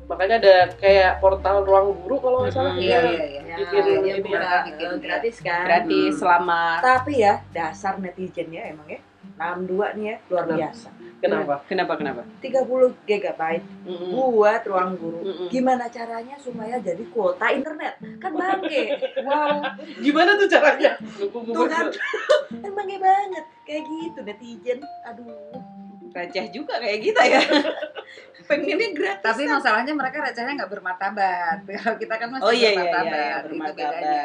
Makanya 0.10 0.36
ada 0.42 0.56
kayak 0.76 1.22
portal 1.22 1.62
ruang 1.62 1.94
guru 1.96 2.18
kalau 2.18 2.38
nggak 2.42 2.52
salah. 2.52 2.74
Hmm. 2.74 2.82
iya 2.82 2.98
iya 3.04 3.24
iya 3.28 3.42
Ya, 3.50 3.56
Bikin 3.60 3.84
ini 4.02 4.20
buka 4.24 4.40
ya. 4.66 4.90
gratis 4.98 5.38
kan. 5.38 5.66
Gratis 5.66 6.12
Hmm. 6.12 6.18
selama 6.18 6.62
Tapi 6.80 7.14
ya 7.20 7.44
dasar 7.50 8.00
netizen 8.00 8.50
ya 8.50 8.72
emang 8.72 8.88
ya. 8.88 9.00
62 9.38 9.96
nih 9.96 10.06
ya 10.06 10.16
luar 10.26 10.44
Kenapa? 10.46 10.58
biasa. 10.58 10.90
Kenapa? 11.20 11.56
kenapa 11.68 11.94
kenapa? 11.94 12.22
30 12.40 12.96
GB 13.04 13.42
Mm-mm. 13.84 14.12
buat 14.16 14.64
ruang 14.64 14.96
guru. 14.96 15.20
Mm-mm. 15.22 15.48
Gimana 15.52 15.88
caranya 15.88 16.40
supaya 16.40 16.80
jadi 16.80 17.04
kuota 17.12 17.52
internet? 17.52 18.00
Kan 18.18 18.32
bangke. 18.34 18.96
Wow. 19.20 19.68
Gimana 20.00 20.40
tuh 20.40 20.48
caranya? 20.48 20.96
Tuh 21.20 21.68
kan. 21.68 21.92
Kan 22.64 22.72
bangke 22.72 22.98
banget. 22.98 23.46
Kayak 23.62 23.84
gitu 23.86 24.20
netizen. 24.24 24.80
Aduh. 25.06 25.60
Receh 26.10 26.46
juga 26.50 26.78
kayak 26.78 27.00
kita 27.02 27.22
ya. 27.24 27.42
Pengennya 28.50 28.90
gratis. 28.92 29.22
tapi 29.22 29.44
masalahnya 29.46 29.94
mereka 29.94 30.18
recehnya 30.20 30.54
nggak 30.56 30.72
bermartabat 30.72 31.58
kalau 31.76 31.96
kita 31.96 32.14
kan 32.16 32.28
masih 32.30 32.44
Oh, 32.44 32.50
iya, 32.52 32.60
iya, 32.60 32.70
iya, 32.72 32.78
bermartabat 32.82 33.14
iya, 33.14 33.30
itu 33.30 33.48
bermartabat. 33.48 33.78
bedanya 33.78 34.24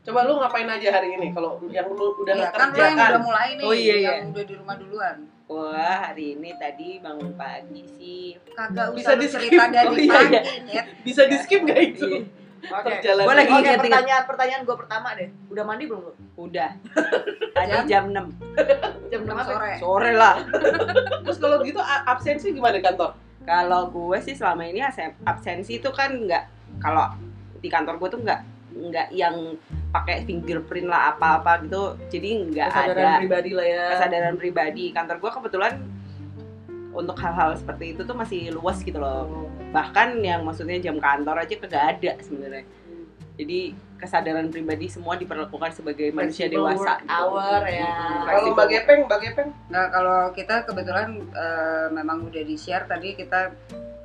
Coba 0.00 0.20
lu 0.24 0.32
ngapain 0.34 0.64
aja 0.66 0.88
hari 0.90 1.08
ini 1.12 1.26
kalau 1.30 1.60
yang 1.68 1.84
lu 1.86 2.06
udah 2.16 2.32
ya, 2.32 2.48
kan 2.48 2.72
kerjakan? 2.72 2.96
yang 2.96 3.12
udah 3.12 3.22
mulai 3.22 3.48
nih 3.52 3.64
Oh, 3.66 3.74
iya, 3.76 3.94
iya. 3.94 4.10
yang 4.14 4.32
udah 4.32 4.40
di 4.42 4.54
rumah 4.56 4.74
duluan 4.74 5.16
Wah, 5.46 5.96
hari 6.06 6.36
ini 6.36 6.50
tadi 6.54 6.88
bangun 6.98 7.32
pagi 7.34 7.80
sih. 7.90 8.36
kagak 8.50 8.92
Bisa 8.92 9.00
usah 9.02 9.14
lu 9.14 9.20
di-skip. 9.22 9.48
cerita 9.48 9.64
dari 9.66 9.84
Oh, 9.86 9.96
iya, 9.96 10.12
pagi 10.14 10.36
iya. 10.66 10.82
Bisa 11.02 11.22
di 11.24 11.36
skip 11.36 11.60
nggak 11.62 11.80
itu? 11.86 12.04
Iya. 12.06 12.20
Oke. 12.68 12.84
Perjalanan. 12.92 13.24
Gua 13.24 13.34
lagi 13.34 13.52
ingat-ingat. 13.52 13.80
pertanyaan 13.80 14.24
pertanyaan 14.24 14.62
gue 14.64 14.76
pertama 14.76 15.08
deh. 15.16 15.28
Udah 15.48 15.64
mandi 15.64 15.84
belum 15.88 16.00
lu? 16.04 16.12
Udah. 16.36 16.70
Tadi 17.56 17.72
Jam? 17.72 17.84
jam 17.88 18.04
6 18.12 19.10
Jam 19.10 19.20
6 19.24 19.28
Jam 19.28 19.38
sore 19.42 19.70
sore 19.80 20.12
lah. 20.14 20.36
Terus 21.26 21.38
kalau 21.40 21.56
gitu 21.64 21.80
absensi 21.82 22.52
gimana 22.52 22.78
di 22.78 22.84
kantor? 22.84 23.16
Kalau 23.42 23.88
gue 23.88 24.18
sih 24.20 24.36
selama 24.36 24.62
ini 24.62 24.84
absen- 24.84 25.16
absensi 25.24 25.80
itu 25.80 25.88
kan 25.90 26.12
nggak 26.12 26.44
kalau 26.78 27.08
di 27.58 27.66
kantor 27.66 27.96
gue 27.96 28.08
tuh 28.12 28.20
nggak 28.22 28.40
nggak 28.78 29.08
yang 29.10 29.56
pakai 29.90 30.22
fingerprint 30.22 30.86
lah 30.86 31.16
apa-apa 31.16 31.64
gitu. 31.64 31.96
Jadi 32.12 32.52
nggak 32.52 32.68
Kesadaran 32.70 33.02
ada 33.08 33.18
pribadi 33.18 33.50
lah 33.56 33.66
ya. 33.66 33.84
kesadaran 33.96 34.34
pribadi. 34.36 34.84
Kantor 34.92 35.16
gue 35.18 35.30
kebetulan 35.32 35.72
untuk 36.92 37.16
hal-hal 37.18 37.56
seperti 37.56 37.96
itu 37.96 38.02
tuh 38.04 38.14
masih 38.14 38.52
luas 38.52 38.78
gitu 38.84 39.00
loh. 39.00 39.48
Bahkan 39.68 40.08
yang 40.24 40.40
maksudnya 40.44 40.80
jam 40.80 40.96
kantor 40.96 41.44
aja 41.44 41.54
kagak 41.60 41.84
ada 41.98 42.12
sebenarnya. 42.24 42.64
Jadi 43.38 43.70
kesadaran 43.98 44.50
pribadi 44.50 44.86
semua 44.90 45.14
diperlakukan 45.14 45.70
sebagai 45.74 46.10
manusia 46.10 46.46
Flexible 46.46 46.74
dewasa. 46.74 46.98
work 46.98 47.02
hour 47.06 47.60
ya. 47.66 47.94
Kalau 48.26 48.54
Mbak 48.54 48.66
Gepeng, 48.70 49.00
Mbak 49.06 49.20
Gepeng, 49.22 49.50
Nah, 49.70 49.84
kalau 49.90 50.18
kita 50.34 50.54
kebetulan 50.66 51.08
eh, 51.34 51.86
memang 51.94 52.26
udah 52.26 52.42
di-share 52.42 52.86
tadi 52.86 53.14
kita 53.14 53.54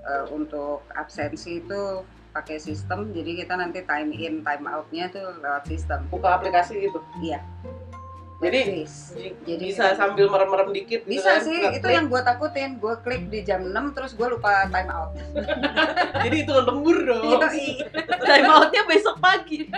eh, 0.05 0.25
untuk 0.33 0.85
absensi 0.93 1.61
itu 1.61 2.05
pakai 2.33 2.57
sistem, 2.57 3.13
jadi 3.13 3.45
kita 3.45 3.53
nanti 3.53 3.85
time 3.85 4.09
in, 4.17 4.41
time 4.41 4.65
out-nya 4.65 5.05
tuh 5.13 5.37
lewat 5.37 5.69
sistem. 5.69 6.01
buka 6.09 6.41
aplikasi 6.41 6.89
gitu. 6.89 6.97
Iya. 7.21 7.45
Jadi 8.43 8.59
Jadi- 8.83 9.63
bisa 9.63 9.95
sambil 9.95 10.27
merem-merem 10.27 10.69
dikit 10.71 11.01
gitu 11.03 11.15
bisa 11.15 11.39
kan, 11.39 11.43
sih, 11.43 11.55
nggak 11.55 11.79
itu 11.79 11.87
klik. 11.87 11.95
yang 11.95 12.05
gue 12.07 12.21
takutin. 12.21 12.69
Gue 12.77 12.95
klik 12.99 13.23
di 13.31 13.39
jam 13.41 13.63
6 13.63 13.95
terus 13.95 14.11
gue 14.13 14.27
lupa 14.27 14.67
time 14.67 14.91
out. 14.91 15.11
Jadi 16.27 16.37
itu 16.43 16.51
lembur 16.51 16.97
dong. 17.01 17.39
Time 18.19 18.47
outnya 18.47 18.83
besok 18.83 19.15
pagi. 19.17 19.71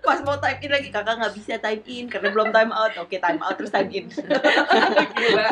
Pas 0.00 0.20
mau 0.22 0.36
time 0.36 0.60
in 0.60 0.70
lagi 0.70 0.88
kakak 0.92 1.14
nggak 1.18 1.34
bisa 1.34 1.54
time 1.58 1.82
in 1.84 2.04
karena 2.06 2.28
belum 2.30 2.52
time 2.52 2.70
out. 2.70 2.92
Oke 3.00 3.16
time 3.16 3.40
out 3.40 3.56
terus 3.56 3.72
time 3.72 3.88
in. 3.90 4.06
Gila. 4.06 5.44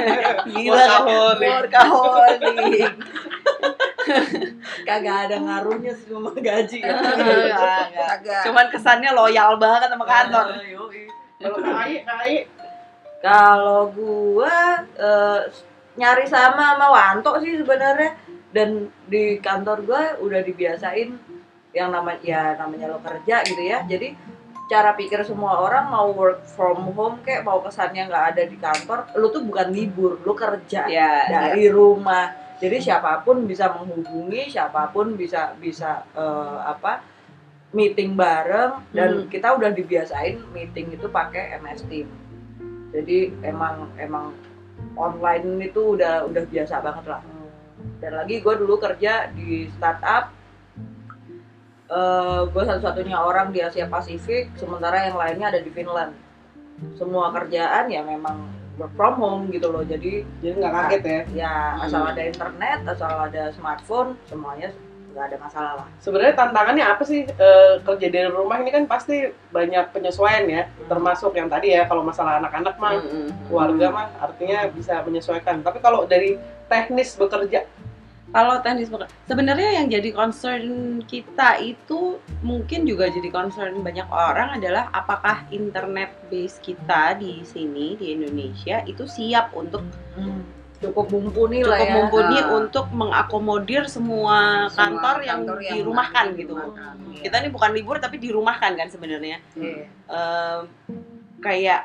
Gila 0.47 0.85
kan? 0.85 1.03
Workaholic. 1.41 2.93
Kagak 4.89 5.17
ada 5.29 5.37
ngaruhnya 5.41 5.97
sama 5.97 6.31
gaji 6.37 6.85
ya. 6.85 6.93
Cuman 8.45 8.69
kesannya 8.69 9.11
loyal 9.17 9.57
banget 9.57 9.89
sama 9.89 10.05
kantor. 10.05 10.61
Kalau 11.41 11.59
Kak 11.61 11.77
Ai, 11.77 11.95
Kak 12.07 12.19
Ai, 12.25 12.37
Kalau 13.25 13.89
gua 13.91 14.85
eh, 14.99 15.41
nyari 15.97 16.25
sama 16.29 16.77
sama 16.77 16.87
Wanto 16.93 17.33
sih 17.41 17.57
sebenarnya 17.57 18.13
dan 18.53 18.93
di 19.09 19.41
kantor 19.41 19.79
gua 19.89 20.03
udah 20.21 20.41
dibiasain 20.45 21.17
yang 21.75 21.91
namanya 21.91 22.21
ya 22.23 22.43
namanya 22.55 22.87
lo 22.93 23.01
kerja 23.03 23.43
gitu 23.43 23.63
ya. 23.65 23.83
Jadi 23.89 24.15
cara 24.69 24.97
pikir 24.97 25.21
semua 25.25 25.61
orang 25.61 25.93
mau 25.93 26.09
work 26.13 26.49
from 26.49 26.89
home 26.97 27.21
kayak 27.21 27.45
mau 27.45 27.61
kesannya 27.61 28.09
nggak 28.09 28.27
ada 28.37 28.43
di 28.49 28.57
kantor, 28.57 29.13
lu 29.21 29.29
tuh 29.29 29.45
bukan 29.45 29.69
libur, 29.73 30.17
lu 30.25 30.33
kerja 30.33 30.89
Ya, 30.89 31.29
dari 31.29 31.69
rumah. 31.69 32.33
Jadi 32.63 32.81
siapa 32.81 33.21
pun 33.27 33.45
bisa 33.45 33.69
menghubungi, 33.75 34.49
siapa 34.49 34.89
pun 34.89 35.19
bisa 35.19 35.53
bisa 35.59 36.05
eh, 36.17 36.59
apa 36.65 37.14
meeting 37.75 38.15
bareng 38.15 38.87
dan 38.95 39.11
Hmm. 39.21 39.29
kita 39.29 39.59
udah 39.59 39.75
dibiasain 39.75 40.39
meeting 40.55 40.95
itu 40.95 41.11
pakai 41.11 41.59
MS 41.59 41.83
Team. 41.91 42.07
Jadi 42.95 43.35
emang 43.43 43.91
emang 43.99 44.31
online 44.95 45.67
itu 45.67 45.99
udah 45.99 46.23
udah 46.25 46.47
biasa 46.47 46.79
banget 46.79 47.05
lah. 47.11 47.23
Dan 47.99 48.15
lagi 48.15 48.39
gue 48.39 48.55
dulu 48.55 48.79
kerja 48.79 49.29
di 49.35 49.67
startup, 49.75 50.31
eh 51.91 52.41
gue 52.47 52.63
satu-satunya 52.63 53.19
orang 53.19 53.51
di 53.51 53.61
Asia 53.61 53.91
Pasifik, 53.91 54.55
sementara 54.55 55.11
yang 55.11 55.19
lainnya 55.19 55.51
ada 55.51 55.61
di 55.61 55.69
Finland. 55.69 56.15
Semua 56.95 57.35
kerjaan 57.35 57.91
ya 57.91 58.07
memang 58.07 58.47
work 58.79 58.95
from 58.95 59.15
home 59.19 59.43
gitu 59.51 59.71
loh. 59.71 59.83
Jadi 59.83 60.23
jadi 60.39 60.55
nggak 60.63 60.75
kaget 60.75 61.03
ya. 61.03 61.21
ya 61.35 61.53
asal 61.83 62.07
Hmm. 62.07 62.11
ada 62.15 62.23
internet, 62.23 62.79
asal 62.87 63.11
ada 63.11 63.51
smartphone, 63.51 64.15
semuanya 64.31 64.71
nggak 65.15 65.31
ada 65.31 65.39
masalah 65.39 65.73
lah. 65.79 65.87
Sebenarnya 66.03 66.35
tantangannya 66.35 66.85
apa 66.91 67.07
sih 67.07 67.23
eh, 67.23 67.75
kerja 67.87 68.07
dari 68.11 68.27
rumah 68.27 68.59
ini 68.59 68.75
kan 68.75 68.91
pasti 68.91 69.31
banyak 69.55 69.95
penyesuaian 69.95 70.45
ya, 70.51 70.67
termasuk 70.91 71.39
yang 71.39 71.47
tadi 71.47 71.71
ya 71.71 71.87
kalau 71.87 72.03
masalah 72.03 72.43
anak-anak 72.43 72.75
mah 72.83 72.99
Mm-mm. 72.99 73.31
keluarga 73.47 73.87
mah 73.95 74.07
artinya 74.19 74.67
bisa 74.75 74.99
menyesuaikan. 75.07 75.63
Tapi 75.63 75.79
kalau 75.79 76.03
dari 76.05 76.35
teknis 76.67 77.15
bekerja, 77.15 77.63
Kalau 78.35 78.59
teknis 78.67 78.91
bukan. 78.91 79.07
Sebenarnya 79.31 79.79
yang 79.79 79.87
jadi 79.87 80.11
concern 80.11 80.99
kita 81.07 81.63
itu 81.63 82.19
mungkin 82.43 82.83
juga 82.83 83.07
jadi 83.07 83.31
concern 83.31 83.79
banyak 83.79 84.11
orang 84.11 84.59
adalah 84.59 84.91
apakah 84.91 85.47
internet 85.55 86.11
base 86.27 86.59
kita 86.59 87.15
di 87.15 87.47
sini 87.47 87.95
di 87.95 88.11
Indonesia 88.11 88.83
itu 88.91 89.07
siap 89.07 89.55
untuk 89.55 89.87
Cukup 90.85 91.07
mumpuni 91.09 91.59
cukup 91.59 91.71
lah 91.71 91.79
ya. 91.81 91.93
mumpuni 91.95 92.39
Ah. 92.39 92.53
untuk 92.55 92.87
mengakomodir 92.91 93.83
semua, 93.87 94.67
Semua 94.67 94.77
kantor 94.77 95.17
yang 95.21 95.41
kantor 95.41 95.59
yang 95.61 95.77
dirumahkan 95.79 96.25
ada 96.27 96.37
gitu. 96.37 96.55
dirumahkan, 96.55 96.95
iya. 97.09 97.21
Kita 97.23 97.35
ini 97.39 97.49
bukan 97.49 97.71
libur 97.73 97.97
tapi 97.99 98.17
dirumahkan 98.19 98.73
kan 98.75 98.89
sebenarnya. 98.89 99.37
Iya. 99.55 99.85
Em, 100.07 100.61
kayak 101.39 101.81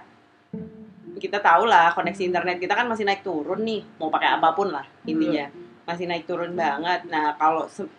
kita 1.17 1.37
tahu 1.37 1.63
lah 1.65 1.91
koneksi 1.91 2.23
internet 2.23 2.57
kita 2.57 2.71
kan 2.73 2.85
masih 2.85 3.03
naik 3.03 3.19
turun 3.19 3.59
nih 3.59 3.83
mau 3.97 4.07
pakai 4.07 4.29
apa 4.31 4.51
pun 4.51 4.69
lah 4.69 4.87
intinya 5.03 5.51
masih 5.83 6.05
naik 6.05 6.23
turun 6.23 6.55
banget 6.55 7.03
nah 7.05 7.35
kalau 7.35 7.67
se- 7.67 7.91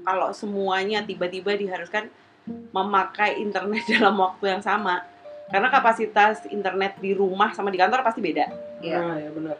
kalau 0.00 0.30
semuanya 0.30 1.02
tiba-tiba 1.02 1.54
diharuskan 1.54 2.06
memakai 2.70 3.34
internet 3.36 3.82
dalam 3.92 4.14
waktu 4.14 4.46
yang 4.48 4.62
sama 4.62 5.02
karena 5.48 5.68
kapasitas 5.68 6.46
internet 6.46 6.96
di 6.96 7.10
rumah 7.12 7.50
sama 7.50 7.66
di 7.68 7.76
kantor 7.76 8.00
pasti 8.00 8.20
beda 8.20 8.46
Iya. 8.78 8.98
nah 9.00 9.16
ya 9.16 9.30
benar. 9.32 9.56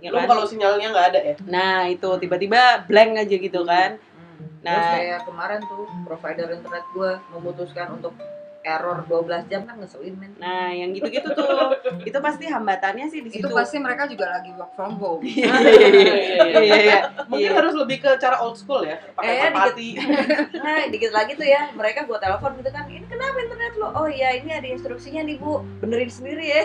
Ya 0.00 0.08
Lu 0.10 0.16
kan 0.16 0.26
kalau 0.26 0.44
sinyalnya 0.44 0.88
nggak 0.90 1.06
ada 1.12 1.20
ya? 1.20 1.34
nah 1.44 1.78
itu 1.86 2.08
tiba-tiba 2.18 2.84
blank 2.88 3.24
aja 3.24 3.36
gitu 3.36 3.62
kan 3.64 3.96
Hmm. 4.24 4.48
Nah. 4.64 4.72
Terus 4.74 4.88
kayak 4.96 5.20
kemarin 5.28 5.60
tuh 5.68 5.84
provider 6.08 6.48
internet 6.50 6.84
gua 6.96 7.20
memutuskan 7.30 7.86
untuk 7.94 8.16
error 8.64 9.04
12 9.04 9.44
jam 9.46 9.62
kan 9.62 9.76
ngeselin 9.76 10.16
men. 10.16 10.32
nah 10.36 10.68
yang 10.68 10.90
gitu-gitu 10.90 11.28
tuh 11.30 11.76
itu 12.08 12.18
pasti 12.18 12.48
hambatannya 12.48 13.06
sih 13.06 13.20
di 13.20 13.28
situ 13.28 13.44
Itu 13.44 13.52
pasti 13.52 13.76
mereka 13.76 14.04
juga 14.04 14.32
lagi 14.32 14.50
work 14.52 14.72
from 14.72 14.96
home. 14.96 15.20
Iya, 15.34 15.52
iya, 15.60 15.88
iya, 15.92 16.14
iya, 16.58 16.76
iya. 16.80 16.98
Mungkin 17.28 17.44
Iya. 17.44 17.56
harus 17.56 17.74
lebih 17.74 18.00
ke 18.00 18.10
cara 18.16 18.40
old 18.40 18.56
school 18.56 18.80
ya, 18.82 18.96
pakai 19.12 19.30
Eh, 19.30 19.40
merpati. 19.46 19.88
Nah, 20.64 20.88
dikit 20.88 21.12
lagi 21.12 21.32
tuh 21.34 21.44
ya, 21.44 21.68
mereka 21.70 22.02
gua 22.04 22.16
telepon 22.16 22.56
gitu 22.56 22.70
kan, 22.70 22.88
ini 22.88 23.04
kenapa 23.04 23.36
internet 23.36 23.74
lo? 23.76 23.92
Oh 23.92 24.08
iya, 24.08 24.32
ini 24.32 24.48
ada 24.48 24.64
instruksinya 24.64 25.20
nih 25.22 25.36
bu, 25.36 25.60
benerin 25.78 26.08
sendiri 26.08 26.44
ya. 26.46 26.64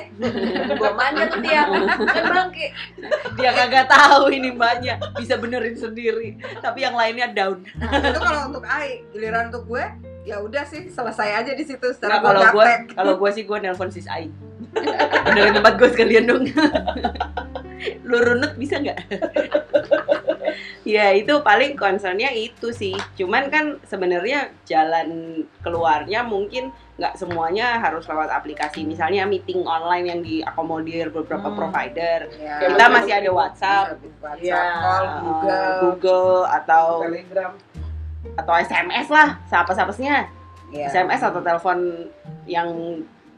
gua 0.73 0.91
manja 0.93 1.27
tuh 1.27 1.41
dia, 1.41 1.67
kan 1.67 2.23
bangke. 2.25 2.71
dia 3.35 3.51
kagak 3.51 3.87
tahu 3.87 4.29
ini 4.29 4.49
mbaknya 4.49 4.95
bisa 5.15 5.35
benerin 5.35 5.75
sendiri 5.75 6.35
tapi 6.59 6.81
yang 6.81 6.93
lainnya 6.93 7.27
down 7.27 7.61
Nah, 7.75 7.91
itu 7.91 8.19
kalau 8.19 8.41
untuk 8.47 8.63
Ai, 8.65 9.01
giliran 9.09 9.49
untuk 9.49 9.63
gue, 9.65 9.83
ya 10.29 10.37
udah 10.39 10.63
sih 10.63 10.85
selesai 10.87 11.41
aja 11.41 11.51
di 11.57 11.65
situ. 11.65 11.81
Nah, 11.81 11.93
secara 11.97 12.15
kalau 12.21 12.41
gue 12.53 12.67
kalau 12.93 13.13
gue 13.17 13.29
sih 13.33 13.43
gue 13.43 13.57
nelpon 13.57 13.89
sis 13.89 14.05
Ai. 14.05 14.29
Benerin 15.25 15.57
tempat 15.57 15.73
gue 15.81 15.89
sekalian 15.89 16.29
dong. 16.29 16.45
Lu 18.05 18.17
runut 18.21 18.53
bisa 18.53 18.77
nggak? 18.77 18.99
Ya 20.83 21.13
itu 21.13 21.31
paling 21.41 21.73
concernnya 21.73 22.29
itu 22.29 22.69
sih. 22.69 22.93
Cuman 23.15 23.49
kan 23.49 23.77
sebenarnya 23.85 24.53
jalan 24.65 25.41
keluarnya 25.61 26.25
mungkin 26.25 26.69
nggak 26.99 27.15
semuanya 27.15 27.79
harus 27.79 28.03
lewat 28.03 28.27
aplikasi. 28.27 28.83
Misalnya 28.83 29.23
meeting 29.23 29.63
online 29.63 30.05
yang 30.05 30.19
diakomodir 30.19 31.07
beberapa 31.09 31.47
Hmm. 31.47 31.55
provider. 31.55 32.27
Ya, 32.35 32.59
kita 32.67 32.85
masih 32.91 33.13
ada 33.15 33.29
WhatsApp. 33.31 33.95
WhatsApp, 34.19 34.43
Iya. 34.43 34.63
call, 34.83 35.05
Google. 35.23 35.75
Google 35.79 36.37
atau 36.51 36.83
Telegram. 37.07 37.51
Atau 38.35 38.53
SMS 38.53 39.07
lah 39.07 39.39
siapa-siapasnya 39.45 40.35
Iya. 40.69 40.85
SMS 40.87 41.21
atau 41.23 41.41
telepon 41.41 42.05
yang 42.45 42.69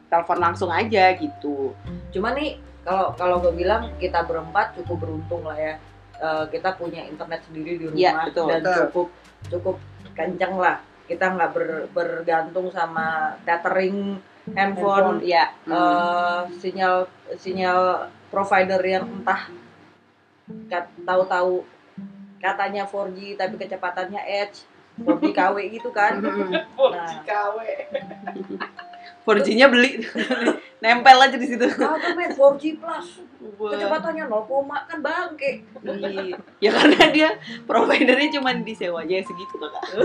telepon 0.07 0.35
langsung 0.35 0.67
aja 0.67 1.15
gitu 1.15 1.71
Cuma 2.11 2.35
nih, 2.35 2.59
kalau 2.83 3.15
kalau 3.15 3.39
gue 3.39 3.55
bilang 3.55 3.87
kita 3.95 4.19
berempat 4.21 4.75
cukup 4.75 4.99
beruntung 4.99 5.47
lah 5.47 5.55
ya. 5.55 5.79
Eh, 6.19 6.45
kita 6.51 6.75
punya 6.75 6.99
internet 7.01 7.39
sendiri 7.47 7.79
di 7.79 7.85
rumah 7.87 7.95
Iya, 7.97 8.11
betul. 8.27 8.45
dan 8.51 8.59
Betul. 8.59 8.75
cukup 8.83 9.07
cukup 9.47 9.75
kenceng 10.11 10.59
lah. 10.59 10.83
Kita 11.07 11.25
nggak 11.31 11.51
ber- 11.51 11.87
bergantung 11.89 12.67
sama 12.67 13.39
tethering 13.41 14.19
handphone, 14.51 15.23
ya 15.23 15.55
eh, 15.63 16.41
sinyal 16.59 17.07
sinyal 17.39 18.11
provider 18.27 18.81
yang 18.81 19.07
entah 19.07 19.47
kat- 20.67 20.91
tahu-tahu 21.01 21.63
katanya 22.37 22.83
4G 22.83 23.37
tapi 23.37 23.55
kecepatannya 23.55 24.19
Edge 24.19 24.65
4G 24.99 25.23
KW 25.31 25.55
gitu 25.71 25.89
kan 25.91 26.19
Nah. 26.19 27.21
KW. 27.23 27.57
4G-nya 29.21 29.67
beli 29.73 30.01
nempel 30.81 31.17
aja 31.21 31.37
di 31.37 31.45
situ 31.45 31.61
kagak 31.71 32.17
men 32.17 32.33
4G 32.33 32.81
plus 32.81 33.21
kecepatannya 33.41 34.25
0, 34.25 34.41
kan 34.89 34.97
bangke 34.99 35.61
Iya. 35.85 36.37
ya 36.57 36.69
karena 36.73 37.05
dia 37.13 37.29
providernya 37.63 38.33
cuma 38.33 38.49
disewanya 38.57 39.21
segitu 39.21 39.55
kakak 39.61 39.81
dia 39.85 40.01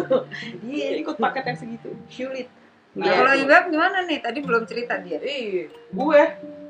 iya 0.68 1.01
ikut 1.01 1.16
paket 1.16 1.44
yang 1.49 1.59
segitu 1.59 1.88
sulit 2.07 2.49
Nah, 2.96 3.05
Iya. 3.05 3.12
kalau 3.12 3.35
Ibab 3.44 3.64
gimana 3.68 3.99
nih? 4.09 4.25
Tadi 4.25 4.40
belum 4.40 4.64
cerita 4.64 4.96
dia. 5.05 5.20
Iya. 5.20 5.68
Gue, 5.92 6.22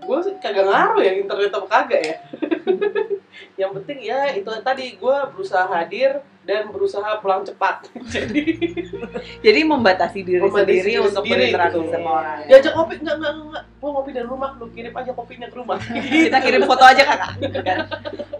gue 0.03 0.19
sih 0.27 0.35
kagak 0.43 0.67
ngaruh 0.67 0.99
ya 0.99 1.23
internet 1.23 1.55
apa 1.55 1.67
kagak 1.71 2.03
ya. 2.03 2.17
yang 3.63 3.71
penting 3.79 3.99
ya 4.03 4.35
itu 4.35 4.51
tadi 4.67 4.99
gue 4.99 5.17
berusaha 5.31 5.71
hadir 5.71 6.19
dan 6.47 6.71
berusaha 6.71 7.19
pulang 7.19 7.43
cepat. 7.43 7.91
Jadi 8.15 8.43
jadi 9.43 9.61
membatasi 9.67 10.23
diri 10.23 10.39
Membatasi 10.39 10.63
sendiri 10.63 10.87
diri 10.87 11.03
untuk 11.03 11.27
sendiri 11.27 11.51
berinteraksi 11.51 11.79
gitu. 11.83 11.91
sama 11.91 12.11
orang 12.23 12.39
diajak 12.47 12.73
kopi 12.79 12.95
enggak 13.03 13.17
enggak 13.19 13.33
enggak. 13.35 13.65
Gue 13.83 13.91
ngopi 13.91 14.11
dari 14.15 14.27
rumah, 14.31 14.51
lu 14.57 14.67
kirim 14.71 14.95
aja 14.95 15.11
kopinya 15.11 15.47
ke 15.51 15.57
rumah. 15.59 15.79
kita 16.31 16.39
kirim 16.39 16.63
foto 16.63 16.85
aja 16.87 17.03
kakak. 17.03 17.33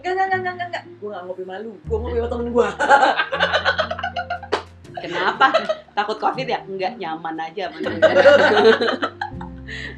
Enggak, 0.07 0.23
enggak, 0.23 0.39
enggak, 0.39 0.53
enggak, 0.55 0.67
enggak. 0.71 0.83
Gue 1.03 1.09
gak 1.11 1.23
ngopi 1.27 1.43
malu. 1.43 1.71
Gue 1.83 1.97
ngopi 1.99 2.15
sama 2.15 2.29
temen 2.31 2.47
gue. 2.55 2.67
kenapa 4.97 5.47
takut 5.93 6.17
covid 6.17 6.47
ya 6.49 6.57
nggak 6.65 6.97
nyaman 6.97 7.37
aja 7.37 7.69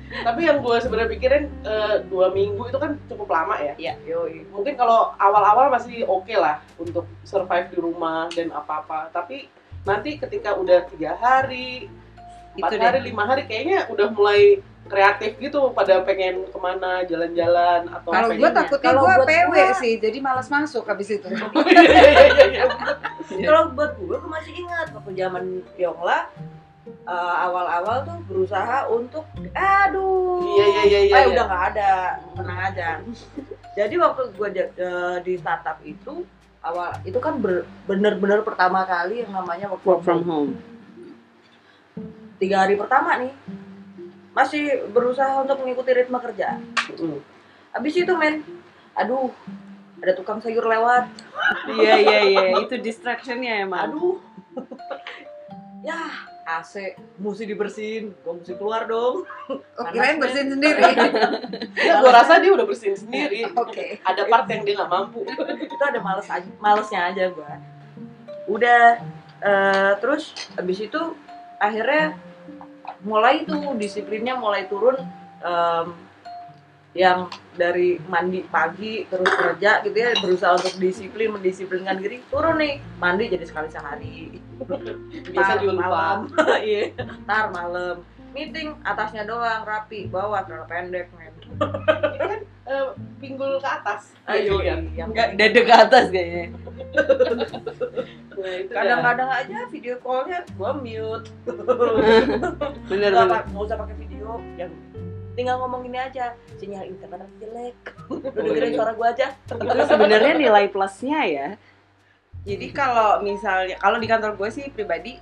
Tapi 0.10 0.42
yang 0.44 0.60
gue 0.60 0.76
sebenarnya 0.78 1.10
pikirin 1.10 1.46
eh, 1.62 1.96
dua 2.06 2.34
minggu 2.34 2.68
itu 2.68 2.78
kan 2.78 2.98
cukup 3.08 3.30
lama 3.30 3.56
ya. 3.58 3.74
Yoi. 4.04 4.46
Mungkin 4.50 4.74
kalau 4.74 5.14
awal-awal 5.16 5.70
masih 5.70 6.04
oke 6.04 6.34
lah 6.34 6.60
untuk 6.76 7.06
survive 7.24 7.70
di 7.70 7.78
rumah 7.78 8.28
dan 8.30 8.50
apa-apa. 8.50 9.14
Tapi 9.14 9.48
nanti 9.86 10.18
ketika 10.18 10.54
udah 10.54 10.84
tiga 10.90 11.16
hari, 11.16 11.88
empat 12.58 12.72
Itu 12.74 12.84
hari, 12.84 13.00
lima 13.06 13.24
hari, 13.24 13.48
kayaknya 13.48 13.88
udah 13.88 14.08
mulai 14.12 14.60
kreatif 14.90 15.38
gitu 15.38 15.70
pada 15.72 16.02
pengen 16.02 16.50
ke 16.50 16.58
mana 16.58 17.06
jalan-jalan 17.06 17.86
atau 17.94 18.10
Kalau 18.10 18.30
gue 18.34 18.50
takutnya 18.50 18.90
Kalau 18.90 19.02
gue 19.06 19.26
PW 19.30 19.54
gua- 19.54 19.78
sih, 19.78 19.94
jadi 20.02 20.18
malas 20.18 20.50
masuk 20.50 20.84
habis 20.84 21.14
itu. 21.14 21.28
Iya, 21.70 21.82
iya, 21.86 22.12
iya, 22.26 22.46
iya. 22.50 23.46
Kalau 23.46 23.70
buat 23.78 23.94
gue, 23.96 24.18
gue 24.18 24.30
masih 24.30 24.54
ingat 24.58 24.90
waktu 24.90 25.12
zaman 25.14 25.62
Yongla 25.78 26.20
eh, 27.08 27.36
awal-awal 27.46 28.06
tuh 28.06 28.18
berusaha 28.28 28.88
untuk 28.90 29.26
aduh. 29.56 30.42
Iya, 30.42 30.66
iya, 30.66 30.84
iya, 30.84 31.00
iya, 31.06 31.16
eh 31.16 31.22
iya. 31.26 31.32
udah 31.34 31.44
nggak 31.46 31.64
ada. 31.74 31.92
Tenang 32.36 32.60
aja. 32.60 32.88
Jadi 33.80 33.96
waktu 33.96 34.22
gue 34.36 34.50
di 35.24 35.34
startup 35.40 35.80
itu 35.88 36.28
awal 36.60 36.92
itu 37.08 37.16
kan 37.24 37.40
bener-bener 37.88 38.44
pertama 38.44 38.84
kali 38.84 39.24
yang 39.24 39.32
namanya 39.32 39.72
work 39.72 39.84
work 39.88 40.02
from 40.04 40.28
home. 40.28 40.52
Tiga 42.40 42.68
hari 42.68 42.76
pertama 42.76 43.16
nih. 43.20 43.32
Masih 44.36 44.88
berusaha 44.92 45.44
untuk 45.44 45.64
mengikuti 45.64 45.92
ritme 45.96 46.20
kerja. 46.20 46.60
Mm. 47.00 47.20
habis 47.70 47.94
itu 47.94 48.10
men 48.18 48.42
aduh 48.98 49.30
ada 50.02 50.18
tukang 50.18 50.42
sayur 50.42 50.66
lewat. 50.66 51.06
Iya 51.70 51.96
iya 52.02 52.20
iya. 52.28 52.44
Itu 52.60 52.76
distractionnya 52.80 53.64
emang. 53.64 53.94
Aduh. 53.94 54.18
Ya 55.80 55.96
AC 56.50 56.98
mesti 57.22 57.44
dibersihin 57.46 58.10
gue 58.16 58.34
mesti 58.42 58.54
keluar 58.58 58.90
dong 58.90 59.28
Oh, 59.50 59.86
kirain 59.94 60.18
bersihin 60.18 60.54
sendiri. 60.58 60.82
Ya, 61.80 62.04
gue 62.04 62.12
rasa 62.12 62.38
dia 62.38 62.52
udah 62.52 62.68
bersihin 62.68 62.98
sendiri. 62.98 63.50
Oke. 63.64 63.98
Ada 64.04 64.28
part 64.28 64.46
yang 64.52 64.62
dia 64.68 64.76
nggak 64.78 64.92
mampu. 64.92 65.24
itu 65.56 65.84
ada 65.86 66.00
males 66.02 66.28
aja 66.28 66.50
malesnya 66.60 67.02
aja 67.14 67.24
gue 67.32 67.52
udah 68.50 68.82
eh, 69.40 69.92
terus 70.02 70.34
habis 70.58 70.82
itu 70.82 71.02
akhirnya 71.62 72.18
mulai 73.06 73.46
tuh 73.48 73.78
disiplinnya 73.80 74.36
mulai 74.36 74.66
turun 74.68 74.98
em, 75.40 75.88
yang 76.98 77.30
dari 77.54 78.02
mandi 78.10 78.42
pagi 78.50 79.06
terus 79.06 79.30
kerja 79.30 79.86
gitu 79.86 79.94
ya 79.94 80.18
berusaha 80.18 80.58
untuk 80.58 80.74
disiplin 80.82 81.30
mendisiplinkan 81.38 82.02
diri 82.02 82.18
turun 82.34 82.58
nih 82.58 82.82
mandi 82.98 83.30
jadi 83.30 83.46
sekali 83.46 83.70
sehari. 83.70 84.42
Biasa 85.34 85.62
juga 85.62 85.74
lupa. 85.78 85.86
malam. 85.86 86.20
Iya. 86.66 86.98
Ntar 87.30 87.46
malam. 87.54 87.96
Meeting 88.34 88.78
atasnya 88.86 89.26
doang 89.26 89.66
rapi 89.66 90.10
bawah 90.10 90.46
celana 90.46 90.66
pendek 90.66 91.10
men. 91.14 91.34
Eh, 92.70 92.90
pinggul 93.18 93.58
ke 93.58 93.66
atas. 93.66 94.14
ayo 94.30 94.62
Iya, 94.62 94.78
yang 94.94 95.10
nggak 95.10 95.42
dada 95.42 95.62
ke 95.66 95.74
atas 95.74 96.06
kayaknya. 96.14 96.54
Nah, 98.40 98.56
kadang-kadang 98.70 99.30
aja 99.34 99.58
video 99.74 99.98
callnya 100.06 100.46
gua 100.54 100.78
mute. 100.78 101.34
Bener. 102.94 103.10
nggak 103.10 103.50
usah 103.50 103.74
pakai 103.74 103.98
video 103.98 104.38
yang 104.54 104.70
tinggal 105.40 105.56
ngomong 105.64 105.88
gini 105.88 105.96
aja. 105.96 106.36
Sinyal 106.60 106.92
internet 106.92 107.24
aku 107.24 107.34
jelek. 107.40 107.76
Lu 108.12 108.20
dengerin 108.20 108.76
suara 108.76 108.92
gua 108.92 109.08
aja. 109.16 109.32
Itu 109.48 109.84
sebenarnya 109.88 110.34
nilai 110.36 110.68
plusnya 110.68 111.24
ya. 111.24 111.48
Jadi 112.44 112.68
kalau 112.76 113.24
misalnya 113.24 113.80
kalau 113.80 113.96
di 114.00 114.08
kantor 114.08 114.36
gue 114.36 114.50
sih 114.52 114.68
pribadi 114.72 115.16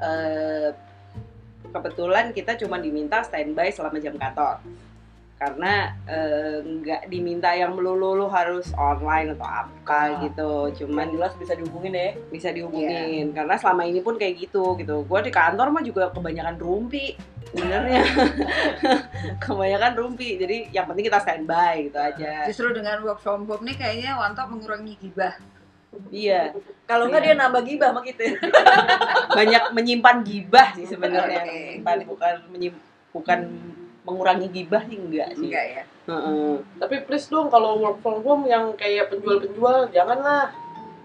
eh, 0.00 0.68
kebetulan 1.72 2.32
kita 2.36 2.56
cuma 2.60 2.76
diminta 2.76 3.24
standby 3.24 3.72
selama 3.72 3.96
jam 3.96 4.16
kantor. 4.20 4.60
Karena 5.36 5.92
eh, 6.08 6.60
nggak 6.64 7.12
diminta 7.12 7.52
yang 7.52 7.76
melulu 7.76 8.16
lu 8.16 8.26
harus 8.28 8.72
online 8.76 9.36
atau 9.36 9.44
apa 9.48 9.72
Ah. 9.88 10.04
gitu. 10.24 10.84
Cuman 10.84 11.08
cuman 11.08 11.16
jelas 11.16 11.32
bisa 11.40 11.52
dihubungin 11.56 11.92
ya. 11.96 12.12
Bisa 12.28 12.48
dihubungin. 12.52 13.32
Karena 13.32 13.56
selama 13.56 13.88
ini 13.88 14.00
pun 14.04 14.16
kayak 14.20 14.48
gitu 14.48 14.76
gitu. 14.80 15.04
Gue 15.04 15.20
di 15.24 15.32
kantor 15.32 15.72
mah 15.72 15.84
juga 15.84 16.08
kebanyakan 16.12 16.56
rumpi 16.60 17.16
sebenarnya 17.56 18.02
kebanyakan 19.42 19.92
rumpi 19.96 20.36
jadi 20.36 20.56
yang 20.70 20.86
penting 20.86 21.04
kita 21.04 21.18
standby 21.18 21.88
gitu 21.88 21.98
aja 21.98 22.44
Justru 22.44 22.70
dengan 22.72 23.00
work 23.00 23.18
from 23.18 23.44
home 23.44 23.64
nih 23.64 23.74
kayaknya 23.74 24.12
Wanto 24.14 24.44
mengurangi 24.44 24.94
gibah. 24.96 25.34
iya 26.12 26.52
kalau 26.84 27.08
nggak 27.08 27.18
Iya. 27.18 27.32
dia 27.32 27.40
nambah 27.40 27.62
gibah 27.64 27.88
sama 27.88 28.00
kita 28.00 28.36
banyak 29.32 29.62
menyimpan 29.72 30.16
gibah 30.22 30.68
sih 30.72 30.84
sebenarnya 30.84 31.40
menyimpan 31.42 31.98
bukan 32.04 32.34
menyim- 32.52 32.82
bukan 33.10 33.38
mengurangi 34.04 34.48
gibah 34.50 34.84
sih 34.84 34.94
enggak 34.94 35.32
sih 35.34 35.48
Enggak 35.48 35.66
ya? 35.66 35.82
Heeh. 36.06 36.54
Tapi 36.78 37.02
please 37.02 37.26
dong 37.26 37.48
kalau 37.48 37.80
work 37.80 37.98
from 37.98 38.22
home 38.22 38.44
yang 38.44 38.70
kayak 38.74 39.08
penjual-penjual 39.08 39.90
janganlah 39.90 40.54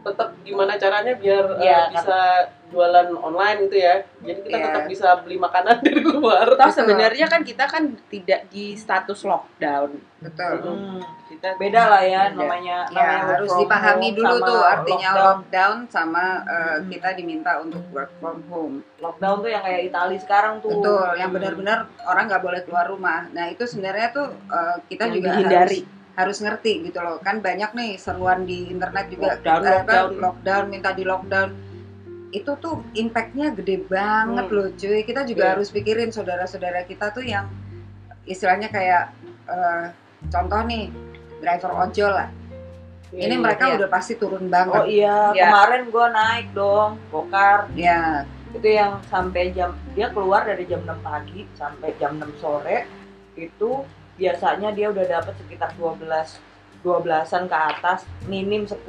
tetap 0.01 0.33
gimana 0.41 0.73
caranya 0.75 1.13
biar 1.13 1.45
eh, 1.55 1.63
Iya, 1.63 1.79
bisa 1.91 2.19
jualan 2.67 3.11
online 3.13 3.67
itu 3.67 3.77
ya. 3.77 3.95
Jadi 4.17 4.39
kita 4.41 4.55
Iya. 4.55 4.65
tetap 4.65 4.83
bisa 4.87 5.07
beli 5.19 5.35
makanan 5.35 5.77
dari 5.85 6.01
luar. 6.01 6.47
Toh 6.51 6.71
sebenarnya 6.71 7.25
kan 7.27 7.41
kita 7.41 7.65
kan 7.65 7.83
tidak 8.07 8.47
di 8.47 8.73
status 8.73 9.21
lockdown 9.21 9.91
Betul. 10.17 10.53
Hmm, 10.63 10.97
kita 11.27 11.53
beda 11.55 11.81
lah 11.85 12.01
ya 12.01 12.21
Beda. 12.27 12.37
namanya 12.39 12.77
Ya, 12.87 12.95
namanya 12.95 13.21
harus 13.27 13.51
dipahami 13.55 14.07
dulu 14.11 14.35
tuh 14.39 14.61
artinya 14.63 15.09
lockdown. 15.11 15.25
lockdown, 15.27 15.75
sama 15.87 16.23
uh, 16.41 16.77
Hmm. 16.77 16.87
kita 16.87 17.09
diminta 17.13 17.51
untuk 17.57 17.83
work 17.89 18.11
from 18.17 18.41
home. 18.47 18.75
lockdown 18.97 19.37
tuh 19.39 19.49
yang 19.49 19.61
kayak 19.61 19.81
Itali 19.85 20.17
sekarang 20.17 20.57
tuh 20.59 20.71
Betul, 20.71 21.05
yang 21.15 21.29
benar-benar 21.29 21.77
orang 22.01 22.25
nggak 22.25 22.41
boleh 22.41 22.61
keluar 22.61 22.85
rumah. 22.85 23.27
Nah 23.29 23.45
itu 23.47 23.61
sebenarnya 23.63 24.09
tuh 24.09 24.31
uh, 24.47 24.79
kita 24.87 25.05
Yang 25.05 25.13
juga 25.15 25.29
dihindari. 25.35 25.81
harus 25.83 25.99
harus 26.21 26.37
ngerti 26.39 26.85
gitu 26.85 26.99
loh. 26.99 27.17
Kan 27.19 27.39
banyak 27.39 27.71
nih 27.71 27.91
seruan 27.95 28.43
di 28.43 28.69
internet 28.69 29.09
juga 29.09 29.35
Lockdown, 29.35 29.61
eh, 29.61 29.67
apa, 29.67 29.73
lockdown. 29.73 30.09
lockdown, 30.17 30.63
minta 30.67 30.89
di 30.91 31.03
lockdown. 31.03 31.49
Itu 32.31 32.51
tuh 32.57 32.75
impactnya 32.93 33.51
gede 33.53 33.83
banget 33.83 34.45
Hmm. 34.47 34.55
loh 34.55 34.67
cuy. 34.71 34.99
Kita 35.01 35.21
juga 35.23 35.43
Iya. 35.43 35.51
harus 35.55 35.67
pikirin 35.69 36.09
saudara-saudara 36.09 36.85
kita 36.85 37.11
tuh 37.11 37.23
yang 37.23 37.49
istilahnya 38.23 38.67
kayak 38.67 39.11
eh, 39.43 39.85
contoh 40.27 40.61
nih 40.63 40.87
driver 41.39 41.73
ojol 41.81 42.13
lah. 42.13 42.29
Ini 43.11 43.35
mereka 43.35 43.67
Iya. 43.67 43.75
udah 43.75 43.89
pasti 43.91 44.15
turun 44.15 44.47
oh 44.47 44.49
banget. 44.49 44.81
iya 44.87 45.35
Ya. 45.35 45.51
kemarin 45.51 45.91
gua 45.91 46.07
naik 46.07 46.47
dong 46.55 46.95
gokar 47.11 47.67
Ya, 47.75 48.23
itu 48.49 48.63
yang 48.63 49.03
sampai 49.03 49.51
jam 49.51 49.75
dia 49.91 50.07
keluar 50.07 50.47
dari 50.47 50.63
jam 50.63 50.79
6 50.81 51.03
pagi 51.03 51.43
sampai 51.51 51.91
jam 51.99 52.15
6 52.15 52.31
sore 52.39 52.87
itu 53.35 53.83
biasanya 54.21 54.69
dia 54.69 54.93
udah 54.93 55.01
dapat 55.01 55.33
sekitar 55.41 55.73
12 55.73 56.05
12-an 56.85 57.43
ke 57.49 57.57
atas 57.57 58.05
minim 58.29 58.69
10 58.69 58.85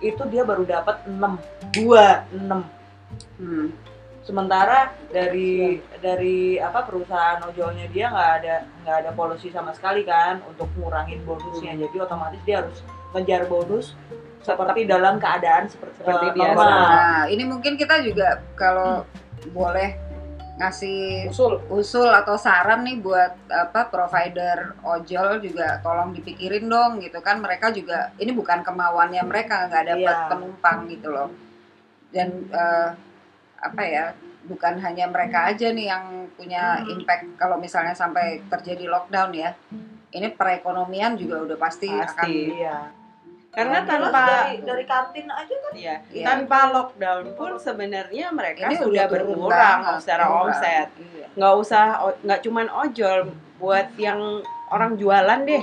itu 0.00 0.22
dia 0.28 0.42
baru 0.44 0.68
dapat 0.68 1.08
6 1.08 1.16
2 1.80 2.36
6 2.36 3.40
hmm. 3.40 3.66
sementara 4.20 4.92
dari 5.08 5.80
dari 6.04 6.60
apa 6.60 6.84
perusahaan 6.84 7.40
ojolnya 7.48 7.88
dia 7.88 8.12
nggak 8.12 8.30
ada 8.44 8.56
nggak 8.84 8.96
ada 9.04 9.10
polisi 9.16 9.48
sama 9.48 9.72
sekali 9.72 10.04
kan 10.04 10.44
untuk 10.44 10.68
ngurangin 10.76 11.24
bonusnya 11.24 11.80
jadi 11.80 11.96
otomatis 12.04 12.40
dia 12.44 12.60
harus 12.60 12.84
ngejar 13.16 13.48
bonus 13.48 13.96
seperti 14.40 14.88
dalam 14.88 15.20
keadaan 15.20 15.68
seperti, 15.68 16.00
Seperti 16.00 16.26
eh, 16.32 16.34
biasa. 16.36 16.56
normal. 16.56 16.80
Nah, 16.80 17.22
ini 17.28 17.44
mungkin 17.44 17.76
kita 17.76 18.00
juga 18.00 18.40
kalau 18.56 19.04
boleh 19.52 20.09
ngasih 20.60 21.26
usul 21.26 21.56
usul 21.72 22.04
atau 22.06 22.36
saran 22.36 22.84
nih 22.84 23.00
buat 23.00 23.32
apa 23.48 23.88
provider 23.88 24.76
ojol 24.84 25.40
juga 25.40 25.80
tolong 25.80 26.12
dipikirin 26.12 26.68
dong 26.68 27.00
gitu 27.00 27.18
kan 27.18 27.40
mereka 27.40 27.72
juga 27.72 28.12
ini 28.14 28.28
bukan 28.30 28.60
kemauannya 28.60 29.24
mereka 29.24 29.64
nggak 29.66 29.84
dapat 29.88 30.16
Iya. 30.16 30.28
penumpang 30.28 30.78
gitu 30.86 31.08
loh 31.08 31.28
dan 32.10 32.28
eh, 32.46 32.88
apa 33.58 33.82
ya 33.82 34.04
bukan 34.42 34.76
hanya 34.78 35.04
mereka 35.06 35.48
aja 35.48 35.68
nih 35.70 35.86
yang 35.86 36.04
punya 36.32 36.78
Hmm. 36.78 36.92
impact 36.94 37.36
kalau 37.36 37.56
misalnya 37.56 37.92
sampai 37.92 38.40
terjadi 38.46 38.84
lockdown 38.84 39.32
ya 39.32 39.56
ini 40.10 40.28
perekonomian 40.28 41.14
juga 41.14 41.38
udah 41.40 41.56
pasti, 41.56 41.86
akan 41.86 42.04
Pasti. 42.04 42.50
Iya. 42.50 42.78
Karena 43.50 43.82
tanpa 43.82 44.22
dari, 44.46 44.62
dari 44.62 44.84
kantin 44.84 45.26
aja 45.26 45.54
kan 45.56 45.72
ya, 45.74 45.96
Iya. 46.06 46.24
tanpa 46.24 46.70
lockdown 46.70 47.34
pun 47.34 47.52
sebenarnya 47.56 48.30
mereka 48.30 48.70
Ini 48.70 48.78
sudah 48.78 49.04
berkurang 49.06 49.78
secara 49.98 50.24
turun. 50.24 50.38
omset 50.46 50.88
Iya. 50.94 51.26
nggak 51.34 51.54
usah 51.56 51.84
nggak 52.20 52.40
cuman 52.40 52.66
ojol 52.70 53.18
buat 53.56 53.90
yang 53.96 54.20
orang 54.70 54.94
jualan 54.94 55.40
deh 55.42 55.62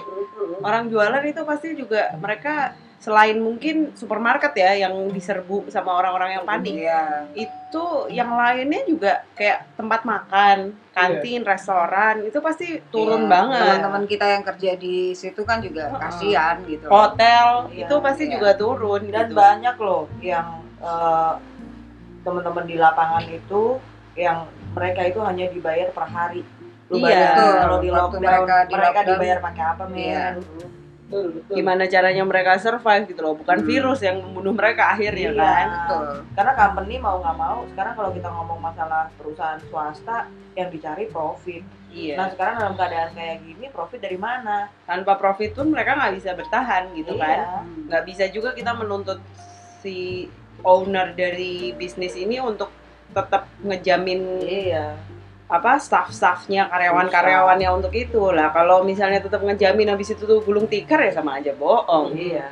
orang 0.60 0.86
jualan 0.88 1.24
itu 1.24 1.42
pasti 1.42 1.74
juga 1.74 2.12
mereka 2.14 2.76
selain 2.98 3.38
mungkin 3.38 3.94
supermarket 3.94 4.52
ya 4.52 4.74
yang 4.80 4.94
diserbu 5.08 5.70
sama 5.70 5.94
orang-orang 5.94 6.34
yang 6.34 6.44
panik 6.44 6.74
Iya. 6.76 7.30
itu 7.32 7.86
yang 8.10 8.34
lainnya 8.34 8.82
juga 8.84 9.22
kayak 9.32 9.78
tempat 9.78 10.02
makan 10.02 10.58
kantin 10.92 11.46
restoran 11.46 12.26
itu 12.26 12.42
pasti 12.42 12.82
turun 12.90 13.26
Iya. 13.26 13.30
banget 13.30 13.62
Teman-teman 13.62 14.04
kita 14.10 14.26
yang 14.28 14.44
kerja 14.44 14.72
di 14.76 15.14
situ 15.14 15.42
kan 15.42 15.62
juga 15.62 15.88
Heeh. 15.88 16.02
kasihan 16.02 16.58
gitu. 16.66 16.90
hotel 16.90 17.70
Iya, 17.70 17.86
itu 17.86 17.96
pasti 18.02 18.24
iya. 18.26 18.34
juga 18.34 18.50
turun 18.54 19.02
dan 19.08 19.30
gitu. 19.30 19.38
banyak 19.38 19.76
loh 19.78 20.10
yang 20.20 20.48
eh, 20.78 21.34
teman-teman 22.22 22.66
di 22.66 22.76
lapangan 22.76 23.24
itu 23.24 23.78
yang 24.14 24.46
mereka 24.74 25.02
itu 25.04 25.20
hanya 25.22 25.46
dibayar 25.48 25.90
per 25.90 26.06
hari. 26.06 26.42
Lu 26.90 26.98
Iya. 26.98 27.62
kalau 27.62 27.78
di 27.78 27.90
lockdown 27.90 28.22
mereka 28.22 28.56
mereka, 28.68 28.90
lockdown. 29.00 29.08
dibayar 29.12 29.38
pakai 29.40 29.64
apa 29.66 29.84
men? 29.86 29.98
Iya. 30.02 30.26
Betul 31.08 31.40
betul 31.40 31.56
Gimana 31.56 31.88
caranya 31.88 32.24
mereka 32.24 32.60
survive 32.60 33.08
gitu 33.08 33.24
loh, 33.24 33.34
bukan 33.34 33.58
Hmm. 33.58 33.66
virus 33.66 34.00
yang 34.04 34.20
membunuh 34.20 34.52
mereka 34.52 34.92
akhirnya 34.92 35.32
Iya. 35.32 35.40
kan. 35.40 35.66
Betul. 35.72 36.06
Karena 36.36 36.54
company 36.54 36.96
mau 37.00 37.16
nggak 37.18 37.38
mau, 37.38 37.58
sekarang 37.66 37.94
kalau 37.96 38.12
kita 38.12 38.28
ngomong 38.28 38.60
masalah 38.60 39.08
perusahaan 39.16 39.60
swasta 39.64 40.28
yang 40.54 40.68
dicari 40.68 41.08
profit. 41.08 41.64
Iya. 41.88 42.14
Nah 42.14 42.28
sekarang 42.30 42.56
dalam 42.60 42.76
keadaan 42.76 43.10
kayak 43.16 43.38
gini, 43.42 43.66
profit 43.72 44.00
dari 44.00 44.20
mana? 44.20 44.68
Tanpa 44.84 45.16
profit 45.16 45.56
pun 45.56 45.72
mereka 45.72 45.96
nggak 45.96 46.14
bisa 46.14 46.36
bertahan 46.36 46.92
gitu 46.94 47.16
kan. 47.16 47.38
Iya. 47.40 47.58
Nggak 47.88 48.04
bisa 48.04 48.24
juga 48.28 48.52
kita 48.52 48.76
menuntut 48.76 49.24
si 49.80 50.28
owner 50.62 51.16
dari 51.16 51.72
bisnis 51.72 52.14
ini 52.14 52.38
untuk 52.38 52.68
tetap 53.10 53.48
ngejamin 53.64 54.44
Iya. 54.44 55.00
Apa 55.48 55.80
staff-staffnya 55.80 56.68
karyawan-karyawannya 56.68 57.70
untuk 57.72 57.96
itu 57.96 58.20
lah 58.36 58.52
kalau 58.52 58.84
misalnya 58.84 59.24
tetap 59.24 59.40
ngejamin 59.40 59.88
habis 59.88 60.12
itu 60.12 60.28
tuh 60.28 60.44
gulung 60.44 60.68
tikar 60.68 61.00
ya 61.08 61.16
sama 61.16 61.40
aja 61.40 61.56
bohong 61.56 62.12
Iya. 62.12 62.52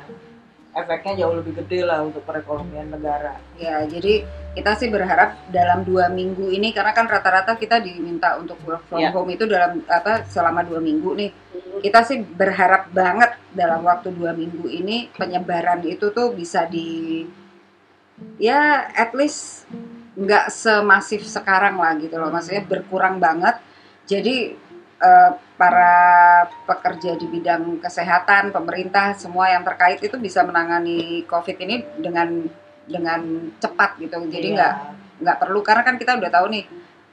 Efeknya 0.76 1.24
jauh 1.24 1.40
lebih 1.40 1.56
gede 1.64 1.88
lah 1.88 2.04
untuk 2.04 2.20
perekonomian 2.28 2.92
negara. 2.92 3.40
Ya, 3.56 3.80
jadi 3.88 4.28
kita 4.52 4.76
sih 4.76 4.92
berharap 4.92 5.48
dalam 5.48 5.88
dua 5.88 6.12
minggu 6.12 6.52
ini 6.52 6.68
karena 6.68 6.92
kan 6.92 7.08
rata-rata 7.08 7.56
kita 7.56 7.80
diminta 7.80 8.36
untuk 8.36 8.60
work 8.60 8.84
from 8.84 9.00
Ya. 9.00 9.08
home 9.08 9.32
itu 9.32 9.48
dalam 9.48 9.80
apa 9.88 10.28
selama 10.28 10.60
dua 10.68 10.84
minggu 10.84 11.16
nih. 11.16 11.30
Kita 11.80 12.04
sih 12.04 12.20
berharap 12.20 12.92
banget 12.92 13.40
dalam 13.56 13.88
waktu 13.88 14.12
dua 14.12 14.36
minggu 14.36 14.68
ini 14.68 15.08
penyebaran 15.16 15.80
itu 15.80 16.12
tuh 16.12 16.36
bisa 16.36 16.68
di 16.68 17.24
ya 18.36 18.84
at 18.92 19.16
least 19.16 19.64
nggak 20.16 20.48
semasif 20.48 21.22
sekarang 21.28 21.76
lah 21.76 21.92
gitu 22.00 22.16
loh. 22.16 22.32
Maksudnya 22.32 22.64
berkurang 22.64 23.20
banget. 23.20 23.60
Jadi 24.08 24.56
eh, 24.96 25.30
para 25.60 25.94
pekerja 26.64 27.16
di 27.20 27.26
bidang 27.28 27.80
kesehatan, 27.84 28.48
pemerintah, 28.52 29.12
semua 29.16 29.52
yang 29.52 29.60
terkait 29.64 30.00
itu 30.00 30.16
bisa 30.16 30.40
menangani 30.40 31.24
COVID 31.28 31.56
ini 31.60 31.76
dengan 32.00 32.48
dengan 32.88 33.52
cepat 33.60 34.00
gitu. 34.00 34.16
Jadi 34.30 34.48
Iya. 34.52 34.56
nggak 34.56 34.74
nggak 35.16 35.38
perlu 35.40 35.60
karena 35.64 35.82
kan 35.84 35.96
kita 35.96 36.16
udah 36.16 36.30
tahu 36.32 36.46
nih 36.52 36.64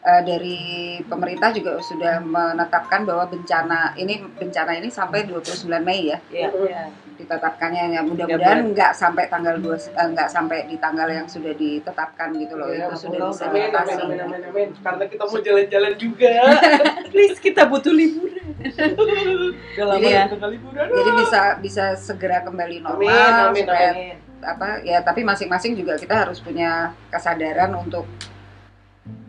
eh, 0.04 0.22
dari 0.22 0.58
pemerintah 1.02 1.50
juga 1.50 1.80
sudah 1.80 2.20
menetapkan 2.20 3.04
bahwa 3.04 3.26
bencana 3.26 3.96
ini 3.96 4.20
bencana 4.30 4.76
ini 4.76 4.88
sampai 4.88 5.24
29 5.24 5.64
Mei 5.80 6.08
ya 6.08 6.20
Iya. 6.30 6.50
Iya. 6.52 6.84
ditetapkannya 7.14 7.94
ya 7.94 8.02
mudah-mudahan 8.02 8.74
nggak 8.74 8.92
sampai 8.92 9.30
tanggal 9.30 9.56
dua 9.56 9.78
eh, 9.78 10.08
nggak 10.10 10.28
sampai 10.28 10.66
di 10.66 10.76
tanggal 10.76 11.06
yang 11.06 11.24
sudah 11.26 11.54
ditetapkan 11.54 12.34
gitu 12.36 12.58
loh 12.58 12.68
Iya, 12.68 12.90
itu 12.90 12.96
sudah 13.00 13.20
bisa 13.30 13.46
amin, 13.48 13.70
amin, 13.70 13.98
amin, 13.98 14.20
amin, 14.20 14.42
amin. 14.44 14.68
Karena 14.76 15.06
kita 15.06 15.24
mau 15.24 15.38
jalan-jalan 15.38 15.94
juga. 15.96 16.34
please 17.14 17.38
kita 17.38 17.64
butuh 17.64 17.94
liburan 17.94 18.34
Udah 18.66 19.86
lama 19.88 20.02
kita 20.02 20.36
nggak 20.36 20.52
liburan. 20.52 20.86
jadi 20.90 21.12
bisa 21.16 21.42
bisa 21.60 21.84
segera 21.96 22.42
kembali 22.42 22.82
normal 22.82 23.08
Amin, 23.08 23.40
amin, 23.46 23.64
supaya 23.64 23.90
Amin. 23.92 24.16
apa 24.42 24.68
ya 24.82 25.00
tapi 25.00 25.22
masing-masing 25.22 25.74
juga 25.74 25.96
kita 25.96 26.16
harus 26.18 26.42
punya 26.42 26.72
kesadaran 27.08 27.72
untuk 27.74 28.10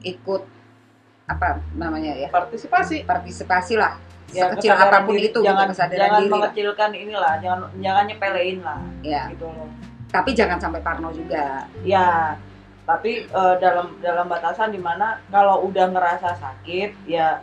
ikut 0.02 0.42
apa 1.24 1.60
namanya 1.74 2.12
ya 2.14 2.28
Partisipasi. 2.28 3.04
partisipasi 3.04 3.76
lah 3.76 3.96
Ya, 4.26 4.50
sekecil 4.50 4.74
apa 4.74 5.06
pun 5.06 5.14
diri, 5.14 5.30
itu 5.30 5.38
jangan, 5.40 5.62
gitu 5.62 5.72
kesadaran 5.78 6.00
jangan 6.00 6.18
diri 6.18 6.26
lah. 6.26 6.34
mengecilkan 6.34 6.90
inilah, 6.92 7.34
jangan 7.38 7.60
jangan 7.78 8.04
nyepelein 8.04 8.58
lah 8.60 8.80
ya 9.00 9.22
gitu 9.30 9.46
loh. 9.46 9.68
tapi 10.10 10.30
jangan 10.34 10.58
sampai 10.58 10.80
parno 10.80 11.08
juga 11.10 11.68
Ya, 11.80 12.34
tapi 12.82 13.24
eh, 13.24 13.54
dalam 13.56 13.94
dalam 14.00 14.26
batasan 14.26 14.68
di 14.68 14.80
mana 14.80 15.22
kalau 15.28 15.62
udah 15.64 15.86
ngerasa 15.86 16.34
sakit 16.34 17.06
ya 17.06 17.40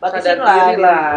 batasin 0.00 0.40
Sadar 0.40 0.40
lah, 0.40 0.72
lah. 0.78 1.16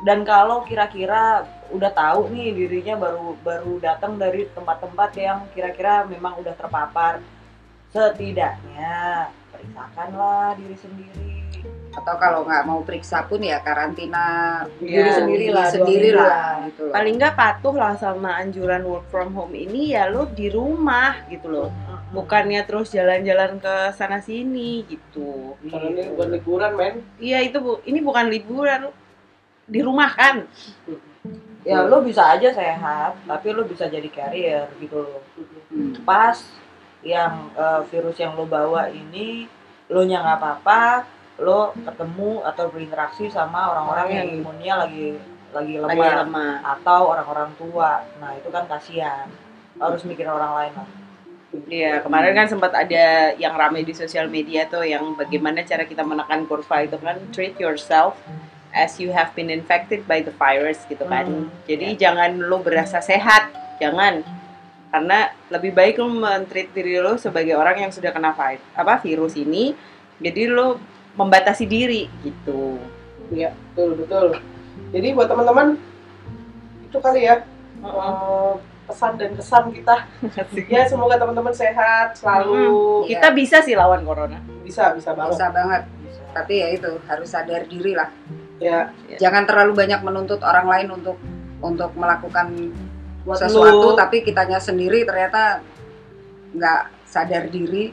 Dan 0.00 0.22
kalau 0.22 0.64
kira-kira 0.64 1.44
udah 1.70 1.90
tahu 1.90 2.28
nih 2.28 2.52
dirinya 2.52 3.00
baru 3.00 3.36
baru 3.40 3.80
datang 3.80 4.16
dari 4.16 4.48
tempat-tempat 4.50 5.10
yang 5.16 5.44
kira-kira 5.50 6.04
memang 6.04 6.36
udah 6.36 6.52
terpapar, 6.54 7.24
setidaknya 7.88 9.28
periksakanlah 9.60 10.56
diri 10.56 10.76
sendiri. 10.76 11.28
atau 11.90 12.14
kalau 12.16 12.46
nggak 12.46 12.64
mau 12.64 12.80
periksa 12.80 13.26
pun 13.26 13.42
ya 13.42 13.58
karantina 13.60 14.62
Diri 14.78 14.94
Ya, 14.94 15.12
sendiri 15.12 15.44
diri 15.44 15.48
lah, 15.50 15.66
dua 15.66 15.74
sendiri 15.74 16.10
lah 16.14 16.24
lah. 16.24 16.50
gitu 16.64 16.80
loh. 16.86 16.92
paling 16.94 17.14
nggak 17.18 17.34
patuh 17.34 17.74
lah 17.74 17.92
sama 17.94 18.30
anjuran 18.38 18.82
work 18.82 19.10
from 19.10 19.34
home 19.34 19.52
ini 19.52 19.92
ya 19.92 20.06
lo 20.06 20.24
di 20.24 20.46
rumah 20.48 21.26
gitu 21.26 21.50
loh 21.50 21.68
bukannya 22.10 22.62
terus 22.62 22.88
jalan-jalan 22.88 23.58
ke 23.58 23.74
sana 23.92 24.18
sini 24.18 24.86
gitu 24.86 25.58
Karena 25.60 25.90
ini 25.90 26.02
bukan 26.08 26.28
liburan, 26.32 26.70
men. 26.72 26.94
iya 27.18 27.42
itu 27.42 27.58
bu 27.58 27.82
ini 27.84 27.98
bukan 28.00 28.26
liburan 28.28 28.80
di 29.66 29.80
rumah 29.82 30.10
kan 30.10 30.46
Ya 31.60 31.84
lo 31.84 32.00
bisa 32.00 32.24
aja 32.30 32.48
sehat, 32.48 33.20
tapi 33.28 33.52
lo 33.52 33.68
bisa 33.68 33.84
jadi 33.84 34.08
carrier 34.08 34.64
gitu 34.80 34.96
loh. 34.96 35.20
Hmm. 35.68 35.92
pas 36.02 36.40
yang 37.00 37.52
eh, 37.56 37.80
virus 37.88 38.16
yang 38.20 38.36
lo 38.36 38.44
bawa 38.44 38.92
ini 38.92 39.48
lo 39.90 40.04
nya 40.04 40.22
nggak 40.22 40.38
apa-apa 40.38 40.82
lo 41.40 41.72
ketemu 41.72 42.44
atau 42.44 42.68
berinteraksi 42.68 43.32
sama 43.32 43.72
orang-orang 43.72 44.08
yang 44.12 44.26
imunnya 44.44 44.74
lagi 44.84 45.16
lagi 45.50 45.74
lemah 45.80 45.96
lagi 45.96 46.18
lemah 46.22 46.54
atau 46.78 47.00
orang-orang 47.10 47.50
tua. 47.58 48.06
Nah 48.22 48.36
itu 48.36 48.52
kan 48.52 48.68
kasihan. 48.70 49.26
Harus 49.80 50.04
mikir 50.04 50.28
orang 50.28 50.52
lain 50.60 50.72
lah 50.76 50.88
Iya, 51.66 51.98
kemarin 51.98 52.30
kan 52.30 52.46
sempat 52.46 52.70
ada 52.70 53.34
yang 53.34 53.58
ramai 53.58 53.82
di 53.82 53.90
sosial 53.90 54.30
media 54.30 54.70
tuh 54.70 54.86
yang 54.86 55.18
bagaimana 55.18 55.66
cara 55.66 55.82
kita 55.82 56.06
menekan 56.06 56.46
kurva 56.46 56.86
itu 56.86 56.94
kan 57.02 57.18
treat 57.34 57.58
yourself 57.58 58.14
as 58.70 59.02
you 59.02 59.10
have 59.10 59.34
been 59.34 59.50
infected 59.50 60.06
by 60.06 60.22
the 60.22 60.30
virus 60.38 60.78
gitu 60.86 61.02
kan. 61.10 61.26
Hmm, 61.26 61.50
Jadi 61.66 61.98
jangan 61.98 62.38
lo 62.38 62.62
berasa 62.62 63.02
sehat, 63.02 63.50
jangan. 63.82 64.22
Karena 64.90 65.30
lebih 65.54 65.70
baik 65.70 66.02
lo 66.02 66.10
men-treat 66.10 66.74
diri 66.74 66.98
lo 66.98 67.14
sebagai 67.14 67.54
orang 67.54 67.86
yang 67.86 67.92
sudah 67.94 68.10
kena 68.10 68.34
vi- 68.34 68.62
apa 68.74 68.98
virus 69.02 69.38
ini. 69.38 69.72
Jadi 70.18 70.50
lo 70.50 70.76
membatasi 71.14 71.64
diri 71.64 72.10
gitu. 72.26 72.76
Iya, 73.30 73.54
betul, 73.54 73.90
betul. 74.02 74.26
Jadi 74.90 75.08
buat 75.14 75.30
teman-teman, 75.30 75.78
itu 76.82 76.98
kali 76.98 77.30
ya 77.30 77.46
eh, 77.86 78.52
pesan 78.90 79.14
dan 79.14 79.30
kesan 79.38 79.70
kita. 79.70 79.96
Ya, 80.66 80.82
semoga 80.90 81.14
teman-teman 81.14 81.54
sehat 81.54 82.18
selalu. 82.18 83.06
Iya. 83.06 83.16
Kita 83.16 83.28
bisa 83.30 83.56
sih 83.62 83.78
lawan 83.78 84.02
corona. 84.02 84.42
Bisa, 84.66 84.90
bisa 84.94 85.14
banget. 85.14 85.38
bisa 85.38 85.46
banget 85.54 85.82
bisa 86.10 86.22
tapi 86.30 86.62
ya 86.62 86.68
itu 86.74 86.90
harus 87.10 87.28
sadar 87.30 87.66
diri 87.66 87.94
lah 87.94 88.10
Ya, 88.60 88.92
jangan 89.16 89.48
terlalu 89.48 89.72
banyak 89.72 90.04
menuntut 90.04 90.44
orang 90.44 90.68
lain 90.68 90.92
untuk 90.92 91.16
untuk 91.64 91.96
melakukan 91.96 92.52
Buat 93.22 93.38
sesuatu 93.38 93.88
lu. 93.92 93.98
tapi 93.98 94.20
kitanya 94.20 94.56
sendiri 94.56 95.04
ternyata 95.04 95.60
nggak 96.50 96.80
sadar 97.04 97.46
diri 97.46 97.92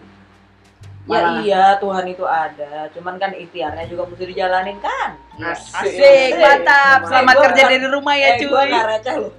ya 1.03 1.19
malah 1.23 1.39
iya 1.39 1.63
Tuhan 1.77 2.03
itu 2.05 2.19
ada 2.21 2.91
cuman 2.91 3.15
kan 3.15 3.31
ikhtiarnya 3.31 3.87
juga 3.87 4.03
mesti 4.05 4.25
dijalanin 4.25 4.77
kan 4.77 5.15
Yes. 5.37 5.69
Asik, 5.69 6.33
mantap. 6.35 7.05
Eh, 7.05 7.13
Selamat 7.13 7.35
gua 7.37 7.43
kerja 7.45 7.61
dari 7.69 7.85
rumah 7.85 8.17
ya, 8.17 8.33
eh 8.33 8.41
gua 8.43 8.57
cuy. 8.57 8.69
nggak 8.73 8.85
receh 8.89 9.15
loh 9.15 9.31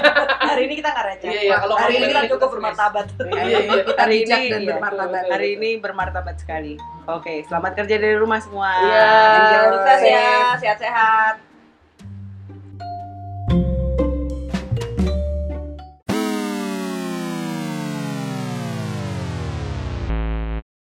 hari 0.50 0.62
ini 0.66 0.74
kita 0.74 0.88
nggak 0.90 1.06
receh 1.06 1.28
Iya, 1.30 1.40
iya, 1.40 1.56
kalau 1.62 1.74
hari 1.78 1.92
ini 1.94 2.06
kita 2.10 2.22
cukup 2.26 2.48
bermartabat 2.50 3.06
Iya, 3.22 3.58
iya. 3.62 3.82
kita 3.86 4.02
Hari 4.02 4.14
bijak 4.18 4.34
ini, 4.36 4.50
dan 4.50 4.58
iya. 4.58 4.68
bermartabat 4.74 5.24
Hari 5.30 5.48
ini 5.54 5.70
bermartabat 5.78 6.36
sekali. 6.36 6.74
Oke, 7.06 7.46
selamat 7.46 7.72
kerja 7.78 7.96
dari 7.96 8.16
rumah 8.18 8.42
semua. 8.42 8.66
Iya. 8.82 9.06
Enjoy. 9.38 9.64
sukses 9.70 10.00
ya 10.02 10.28
sehat-sehat 10.58 11.34